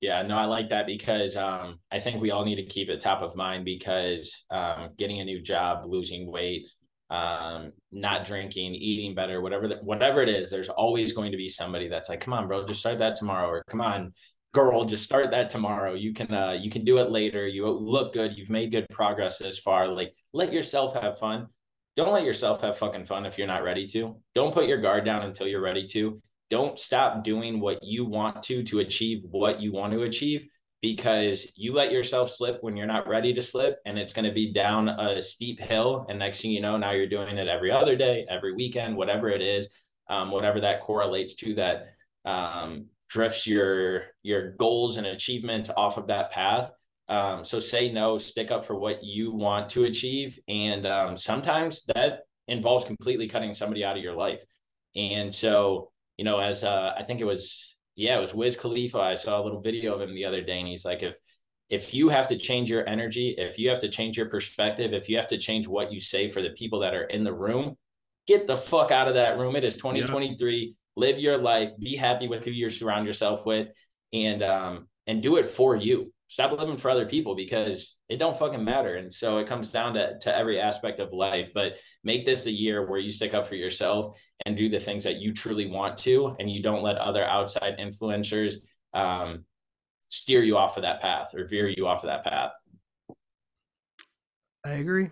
Yeah, 0.01 0.23
no, 0.23 0.37
I 0.37 0.45
like 0.45 0.69
that 0.69 0.87
because 0.87 1.35
um, 1.37 1.79
I 1.91 1.99
think 1.99 2.21
we 2.21 2.31
all 2.31 2.45
need 2.45 2.57
to 2.57 2.67
keep 2.67 2.91
it 2.91 3.01
top 3.01 3.23
of 3.23 3.37
mind 3.37 3.65
because 3.65 4.45
um, 4.51 4.91
getting 4.99 5.21
a 5.21 5.25
new 5.25 5.41
job, 5.41 5.87
losing 5.87 6.31
weight, 6.31 6.67
um, 7.09 7.73
not 7.91 8.27
drinking, 8.27 8.75
eating 8.75 9.15
better, 9.15 9.41
whatever 9.41 9.69
the, 9.69 9.77
whatever 9.77 10.21
it 10.21 10.29
is, 10.29 10.51
there's 10.51 10.69
always 10.69 11.13
going 11.13 11.31
to 11.33 11.39
be 11.39 11.49
somebody 11.49 11.89
that's 11.89 12.09
like, 12.09 12.21
"Come 12.21 12.35
on, 12.35 12.49
bro, 12.49 12.67
just 12.67 12.81
start 12.81 12.99
that 12.99 13.17
tomorrow," 13.17 13.49
or 13.49 13.65
"Come 13.67 13.81
on, 13.81 14.13
girl, 14.53 14.85
just 14.85 15.05
start 15.05 15.31
that 15.31 15.51
tomorrow. 15.51 15.95
You 15.95 16.13
can 16.13 16.33
uh, 16.35 16.53
you 16.53 16.71
can 16.71 16.85
do 16.85 16.99
it 16.99 17.11
later. 17.11 17.47
You 17.47 17.69
look 17.69 18.13
good. 18.13 18.37
You've 18.37 18.51
made 18.51 18.73
good 18.73 18.87
progress 18.91 19.39
this 19.39 19.59
far. 19.59 19.89
Like, 19.89 20.15
let 20.33 20.53
yourself 20.53 21.01
have 21.01 21.19
fun. 21.19 21.49
Don't 21.97 22.13
let 22.13 22.25
yourself 22.25 22.61
have 22.63 22.77
fucking 22.77 23.07
fun 23.07 23.25
if 23.27 23.39
you're 23.39 23.47
not 23.47 23.63
ready 23.63 23.87
to. 23.89 24.21
Don't 24.35 24.53
put 24.53 24.69
your 24.69 24.81
guard 24.81 25.05
down 25.05 25.23
until 25.23 25.47
you're 25.47 25.61
ready 25.61 25.87
to 25.89 26.21
don't 26.55 26.79
stop 26.79 27.25
doing 27.25 27.61
what 27.61 27.79
you 27.83 28.05
want 28.05 28.43
to 28.45 28.63
to 28.63 28.79
achieve 28.79 29.23
what 29.31 29.61
you 29.61 29.73
want 29.73 29.93
to 29.93 30.03
achieve 30.03 30.47
because 30.81 31.51
you 31.57 31.73
let 31.73 31.91
yourself 31.91 32.31
slip 32.31 32.59
when 32.61 32.77
you're 32.77 32.87
not 32.87 33.09
ready 33.09 33.33
to 33.33 33.43
slip 33.43 33.79
and 33.87 33.99
it's 33.99 34.13
going 34.13 34.29
to 34.29 34.33
be 34.33 34.53
down 34.53 34.89
a 34.89 35.21
steep 35.21 35.59
hill 35.59 36.07
and 36.09 36.19
next 36.19 36.41
thing 36.41 36.51
you 36.51 36.61
know 36.61 36.77
now 36.77 36.93
you're 36.93 37.15
doing 37.17 37.39
it 37.39 37.49
every 37.49 37.71
other 37.71 37.97
day 37.97 38.27
every 38.29 38.55
weekend 38.55 38.97
whatever 38.97 39.29
it 39.29 39.43
is 39.43 39.69
um, 40.09 40.31
whatever 40.31 40.61
that 40.61 40.81
correlates 40.81 41.35
to 41.35 41.55
that 41.55 41.87
um, 42.25 42.87
drifts 43.09 43.47
your 43.47 44.03
your 44.23 44.53
goals 44.53 44.97
and 44.97 45.07
achievements 45.07 45.71
off 45.77 45.97
of 45.97 46.09
that 46.09 46.33
path. 46.33 46.71
Um, 47.09 47.45
so 47.45 47.61
say 47.61 47.93
no 47.93 48.19
stick 48.19 48.51
up 48.51 48.65
for 48.65 48.77
what 48.77 49.05
you 49.05 49.33
want 49.33 49.69
to 49.71 49.85
achieve 49.85 50.39
and 50.49 50.87
um, 50.87 51.17
sometimes 51.17 51.85
that 51.95 52.21
involves 52.49 52.87
completely 52.87 53.29
cutting 53.29 53.55
somebody 53.55 53.85
out 53.85 53.97
of 53.97 54.03
your 54.03 54.15
life. 54.15 54.43
And 54.97 55.35
so 55.35 55.93
you 56.17 56.25
know, 56.25 56.39
as 56.39 56.65
uh, 56.65 56.95
I 56.97 57.03
think 57.03 57.21
it 57.21 57.25
was, 57.25 57.77
yeah, 57.97 58.19
it 58.19 58.21
was 58.21 58.35
Wiz 58.35 58.57
Khalifa. 58.57 58.99
I 58.99 59.15
saw 59.15 59.41
a 59.41 59.45
little 59.45 59.61
video 59.61 59.95
of 59.95 60.01
him 60.01 60.15
the 60.15 60.25
other 60.25 60.43
day, 60.43 60.59
and 60.59 60.69
he's 60.69 60.85
like, 60.85 61.03
if 61.03 61.17
if 61.71 61.95
you 61.95 62.09
have 62.11 62.29
to 62.29 62.37
change 62.37 62.71
your 62.71 62.89
energy, 62.89 63.35
if 63.39 63.59
you 63.59 63.71
have 63.71 63.81
to 63.81 63.89
change 63.89 64.17
your 64.17 64.29
perspective, 64.29 64.93
if 64.93 65.09
you 65.09 65.17
have 65.17 65.29
to 65.29 65.39
change 65.39 65.67
what 65.67 65.93
you 65.93 65.99
say 65.99 66.29
for 66.29 66.43
the 66.43 66.51
people 66.51 66.81
that 66.81 66.95
are 66.95 67.05
in 67.05 67.25
the 67.25 67.33
room, 67.33 67.77
get 68.27 68.47
the 68.47 68.57
fuck 68.57 68.91
out 68.91 69.09
of 69.09 69.15
that 69.15 69.39
room. 69.39 69.57
It 69.57 69.65
is 69.65 69.77
2023. 69.77 70.75
Live 70.97 71.19
your 71.19 71.39
life. 71.39 71.71
Be 71.79 71.97
happy 71.97 72.29
with 72.29 72.45
who 72.45 72.53
you 72.53 72.71
surround 72.71 73.07
yourself 73.07 73.45
with, 73.45 73.71
and 74.13 74.43
um 74.43 74.89
and 75.07 75.23
do 75.23 75.37
it 75.37 75.49
for 75.49 75.75
you. 75.75 76.13
Stop 76.35 76.51
living 76.59 76.77
for 76.77 76.91
other 76.91 77.07
people 77.07 77.37
because 77.37 77.97
it 78.09 78.17
don't 78.17 78.37
fucking 78.37 78.65
matter. 78.65 78.97
And 78.97 79.13
so 79.13 79.39
it 79.39 79.47
comes 79.47 79.69
down 79.69 79.95
to 79.95 80.19
to 80.19 80.37
every 80.37 80.59
aspect 80.59 80.99
of 80.99 81.13
life. 81.13 81.53
But 81.55 81.77
make 82.03 82.27
this 82.27 82.47
a 82.47 82.51
year 82.51 82.91
where 82.91 82.99
you 82.99 83.13
stick 83.13 83.35
up 83.35 83.47
for 83.47 83.55
yourself 83.55 84.19
and 84.45 84.57
do 84.57 84.69
the 84.69 84.81
things 84.81 85.05
that 85.05 85.21
you 85.23 85.33
truly 85.33 85.69
want 85.69 85.97
to, 85.99 86.35
and 86.41 86.51
you 86.51 86.61
don't 86.61 86.83
let 86.83 86.97
other 86.97 87.23
outside 87.25 87.79
influencers 87.79 88.55
um, 88.95 89.45
steer 90.09 90.43
you 90.43 90.57
off 90.57 90.77
of 90.77 90.83
that 90.83 91.01
path 91.01 91.33
or 91.37 91.47
veer 91.47 91.69
you 91.69 91.87
off 91.87 92.03
of 92.03 92.09
that 92.09 92.25
path. 92.25 92.51
I 94.67 94.73
agree. 94.73 95.11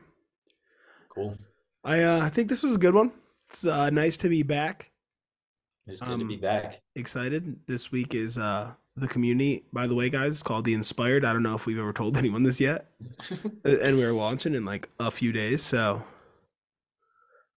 Cool. 1.09 1.39
I 1.85 2.03
uh, 2.03 2.21
I 2.27 2.31
think 2.31 2.49
this 2.49 2.65
was 2.65 2.75
a 2.75 2.79
good 2.79 2.97
one. 2.97 3.13
It's 3.49 3.65
uh, 3.65 3.91
nice 3.91 4.17
to 4.17 4.29
be 4.29 4.43
back. 4.43 4.91
It's 5.87 6.01
good 6.01 6.19
to 6.19 6.27
be 6.27 6.35
Um, 6.35 6.41
back. 6.41 6.83
Excited. 6.97 7.61
This 7.69 7.93
week 7.93 8.17
is 8.17 8.39
uh 8.39 8.73
the 8.97 9.09
community. 9.09 9.65
By 9.73 9.87
the 9.87 9.95
way, 9.95 10.11
guys, 10.11 10.35
it's 10.35 10.43
called 10.43 10.65
the 10.65 10.75
Inspired. 10.75 11.25
I 11.25 11.33
don't 11.33 11.43
know 11.43 11.55
if 11.55 11.67
we've 11.67 11.79
ever 11.79 11.93
told 11.93 12.17
anyone 12.19 12.43
this 12.43 12.61
yet, 12.61 12.91
Uh, 13.65 13.79
and 13.79 13.97
we're 13.97 14.13
launching 14.13 14.55
in 14.55 14.65
like 14.65 14.89
a 15.01 15.11
few 15.11 15.33
days. 15.33 15.63
So 15.63 16.03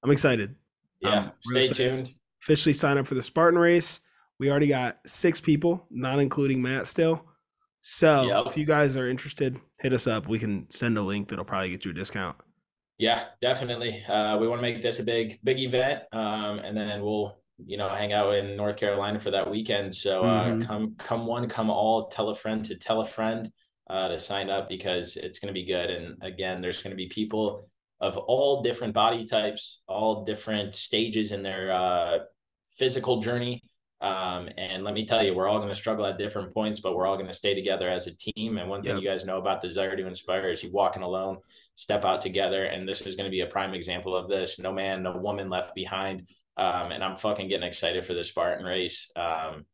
I'm 0.04 0.12
excited. 0.12 0.56
Yeah. 1.02 1.20
um, 1.20 1.32
Stay 1.42 1.60
excited. 1.62 1.96
tuned. 1.96 2.14
Officially 2.42 2.74
sign 2.74 2.98
up 2.98 3.08
for 3.08 3.16
the 3.16 3.24
Spartan 3.24 3.60
race. 3.60 4.00
We 4.40 4.50
already 4.52 4.68
got 4.68 5.00
six 5.06 5.40
people, 5.42 5.86
not 5.90 6.20
including 6.20 6.62
Matt 6.62 6.88
still. 6.88 7.26
So 7.82 8.24
Yep. 8.28 8.48
if 8.48 8.58
you 8.58 8.66
guys 8.66 8.96
are 8.98 9.08
interested, 9.10 9.60
hit 9.80 9.94
us 9.94 10.08
up. 10.08 10.28
We 10.28 10.40
can 10.40 10.70
send 10.70 10.98
a 10.98 11.02
link 11.02 11.30
that'll 11.30 11.46
probably 11.46 11.70
get 11.70 11.86
you 11.86 11.92
a 11.92 11.94
discount. 11.94 12.36
Yeah, 12.98 13.26
definitely. 13.42 14.04
Uh, 14.06 14.38
we 14.38 14.48
want 14.48 14.60
to 14.60 14.62
make 14.62 14.82
this 14.82 15.00
a 15.00 15.04
big, 15.04 15.40
big 15.44 15.60
event, 15.60 16.04
um, 16.14 16.60
and 16.60 16.78
then 16.78 17.02
we'll, 17.02 17.38
you 17.64 17.78
know, 17.78 17.90
hang 17.90 18.14
out 18.14 18.34
in 18.36 18.58
North 18.58 18.78
Carolina 18.78 19.20
for 19.20 19.32
that 19.32 19.50
weekend. 19.50 19.96
So 19.96 20.24
uh, 20.26 20.52
Mhm. 20.52 20.62
come, 20.68 20.96
come 20.98 21.26
one, 21.26 21.48
come 21.48 21.70
all. 21.70 22.04
Tell 22.04 22.30
a 22.30 22.36
friend 22.36 22.66
to 22.66 22.76
tell 22.76 23.02
a 23.02 23.06
friend 23.06 23.52
uh, 23.90 24.10
to 24.10 24.20
sign 24.20 24.50
up 24.50 24.68
because 24.68 25.16
it's 25.16 25.40
going 25.40 25.54
to 25.54 25.60
be 25.60 25.66
good. 25.66 25.90
And 25.90 26.18
again, 26.22 26.62
there's 26.62 26.82
going 26.82 26.92
to 26.92 26.98
be 26.98 27.08
people 27.08 27.70
of 28.02 28.18
all 28.18 28.62
different 28.62 28.94
body 28.94 29.26
types, 29.26 29.82
all 29.88 30.26
different 30.26 30.76
stages 30.76 31.32
in 31.32 31.44
their 31.44 31.72
uh, 31.72 32.18
physical 32.74 33.22
journey. 33.22 33.64
Um, 34.02 34.50
and 34.58 34.84
let 34.84 34.94
me 34.94 35.06
tell 35.06 35.24
you, 35.24 35.34
we're 35.34 35.48
all 35.48 35.58
going 35.60 35.70
to 35.70 35.76
struggle 35.76 36.06
at 36.06 36.18
different 36.18 36.54
points, 36.54 36.82
but 36.82 36.96
we're 36.96 37.08
all 37.08 37.16
going 37.16 37.28
to 37.28 37.34
stay 37.34 37.56
together 37.56 37.90
as 37.90 38.08
a 38.08 38.16
team. 38.18 38.58
And 38.58 38.70
one 38.70 38.84
thing 38.84 38.96
Yep. 38.96 39.02
you 39.02 39.08
guys 39.10 39.26
know 39.26 39.38
about 39.38 39.62
Desire 39.62 39.96
to 39.96 40.06
Inspire 40.06 40.50
is 40.50 40.62
you 40.62 40.72
walking 40.72 41.02
alone, 41.02 41.38
step 41.76 42.04
out 42.04 42.22
together. 42.22 42.66
And 42.66 42.88
this 42.88 43.02
is 43.08 43.16
going 43.16 43.26
to 43.26 43.32
be 43.32 43.40
a 43.40 43.48
prime 43.48 43.74
example 43.74 44.14
of 44.16 44.28
this. 44.30 44.60
No 44.60 44.74
man, 44.74 45.02
no 45.02 45.16
woman 45.18 45.50
left 45.50 45.74
behind. 45.74 46.28
Um, 46.58 46.92
and 46.92 47.04
I'm 47.04 47.18
fucking 47.18 47.50
getting 47.50 47.68
excited 47.68 48.06
for 48.06 48.14
the 48.14 48.24
Spartan 48.24 48.66
race. 48.66 49.12
Um, 49.16 49.66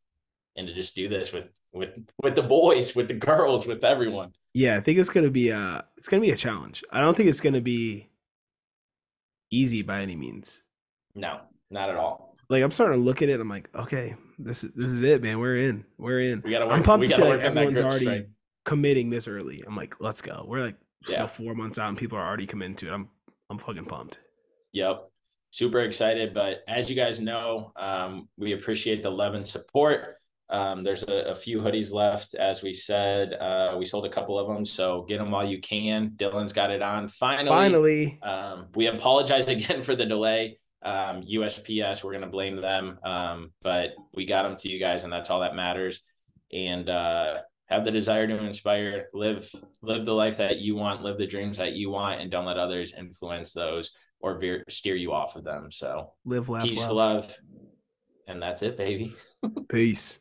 and 0.56 0.66
to 0.66 0.74
just 0.74 0.94
do 0.94 1.08
this 1.08 1.32
with 1.32 1.48
with 1.72 1.90
with 2.22 2.34
the 2.34 2.42
boys, 2.42 2.94
with 2.94 3.08
the 3.08 3.14
girls, 3.14 3.66
with 3.66 3.84
everyone. 3.84 4.32
Yeah, 4.54 4.76
I 4.76 4.80
think 4.80 4.98
it's 4.98 5.08
gonna 5.08 5.30
be 5.30 5.48
a 5.50 5.84
it's 5.96 6.08
gonna 6.08 6.20
be 6.20 6.30
a 6.30 6.36
challenge. 6.36 6.84
I 6.90 7.00
don't 7.00 7.16
think 7.16 7.28
it's 7.28 7.40
gonna 7.40 7.60
be 7.62 8.10
easy 9.50 9.82
by 9.82 10.00
any 10.00 10.16
means. 10.16 10.62
No, 11.14 11.40
not 11.70 11.88
at 11.88 11.96
all. 11.96 12.36
Like 12.50 12.62
I'm 12.62 12.70
starting 12.70 12.98
to 12.98 13.04
look 13.04 13.22
at 13.22 13.28
it. 13.28 13.40
I'm 13.40 13.48
like, 13.48 13.70
okay, 13.74 14.14
this 14.38 14.64
is 14.64 14.72
this 14.74 14.90
is 14.90 15.02
it, 15.02 15.22
man. 15.22 15.38
We're 15.38 15.56
in. 15.56 15.84
We're 15.96 16.20
in. 16.20 16.42
We 16.44 16.50
gotta 16.50 16.66
work. 16.66 16.74
I'm 16.76 16.82
pumped 16.82 17.02
we 17.06 17.08
to 17.08 17.14
see 17.14 17.22
like 17.22 17.40
everyone's 17.40 17.80
already 17.80 18.26
committing 18.64 19.08
this 19.10 19.26
early. 19.26 19.62
I'm 19.66 19.76
like, 19.76 20.00
let's 20.00 20.20
go. 20.20 20.44
We're 20.46 20.60
like 20.62 20.76
Yeah. 21.06 21.14
still 21.14 21.26
four 21.28 21.54
months 21.54 21.78
out, 21.78 21.88
and 21.88 21.96
people 21.96 22.18
are 22.18 22.26
already 22.26 22.46
committing 22.46 22.76
to 22.76 22.88
it. 22.88 22.92
I'm 22.92 23.08
I'm 23.48 23.58
fucking 23.58 23.86
pumped. 23.86 24.18
Yep. 24.72 25.08
Super 25.52 25.80
excited. 25.80 26.32
But 26.32 26.62
as 26.66 26.88
you 26.88 26.96
guys 26.96 27.20
know, 27.20 27.72
um, 27.76 28.28
we 28.38 28.52
appreciate 28.52 29.02
the 29.02 29.10
love 29.10 29.34
and 29.34 29.46
support. 29.46 30.16
Um, 30.48 30.82
there's 30.82 31.02
a, 31.02 31.30
a 31.30 31.34
few 31.34 31.60
hoodies 31.60 31.92
left. 31.92 32.34
As 32.34 32.62
we 32.62 32.72
said, 32.72 33.34
uh, 33.34 33.76
we 33.78 33.84
sold 33.84 34.06
a 34.06 34.08
couple 34.08 34.38
of 34.38 34.48
them. 34.48 34.64
So 34.64 35.02
get 35.02 35.18
them 35.18 35.30
while 35.30 35.46
you 35.46 35.60
can. 35.60 36.10
Dylan's 36.16 36.54
got 36.54 36.70
it 36.70 36.82
on. 36.82 37.06
Finally. 37.06 37.48
Finally, 37.48 38.18
Um, 38.22 38.68
we 38.74 38.86
apologize 38.86 39.46
again 39.56 39.82
for 39.82 39.94
the 39.94 40.06
delay. 40.06 40.58
Um, 40.82 41.22
USPS, 41.22 42.02
we're 42.02 42.12
going 42.12 42.24
to 42.24 42.30
blame 42.30 42.56
them. 42.56 42.98
Um, 43.04 43.52
but 43.60 43.90
we 44.14 44.24
got 44.24 44.44
them 44.44 44.56
to 44.56 44.68
you 44.70 44.80
guys, 44.80 45.04
and 45.04 45.12
that's 45.12 45.28
all 45.28 45.40
that 45.40 45.54
matters. 45.54 46.00
And 46.50 46.88
uh, 46.88 47.40
have 47.66 47.84
the 47.84 47.90
desire 47.90 48.26
to 48.26 48.42
inspire, 48.44 49.08
live 49.12 49.50
live 49.82 50.06
the 50.06 50.14
life 50.14 50.38
that 50.38 50.58
you 50.58 50.76
want, 50.76 51.02
live 51.02 51.18
the 51.18 51.26
dreams 51.26 51.58
that 51.58 51.72
you 51.74 51.90
want, 51.90 52.20
and 52.20 52.30
don't 52.30 52.46
let 52.46 52.58
others 52.58 52.94
influence 52.94 53.52
those 53.52 53.90
or 54.22 54.38
veer, 54.38 54.64
steer 54.68 54.94
you 54.94 55.12
off 55.12 55.36
of 55.36 55.44
them. 55.44 55.70
So 55.70 56.12
live, 56.24 56.48
laugh, 56.48 56.64
peace, 56.64 56.78
love. 56.78 56.94
love, 56.94 57.36
and 58.26 58.40
that's 58.40 58.62
it, 58.62 58.76
baby. 58.76 59.14
Peace. 59.68 60.18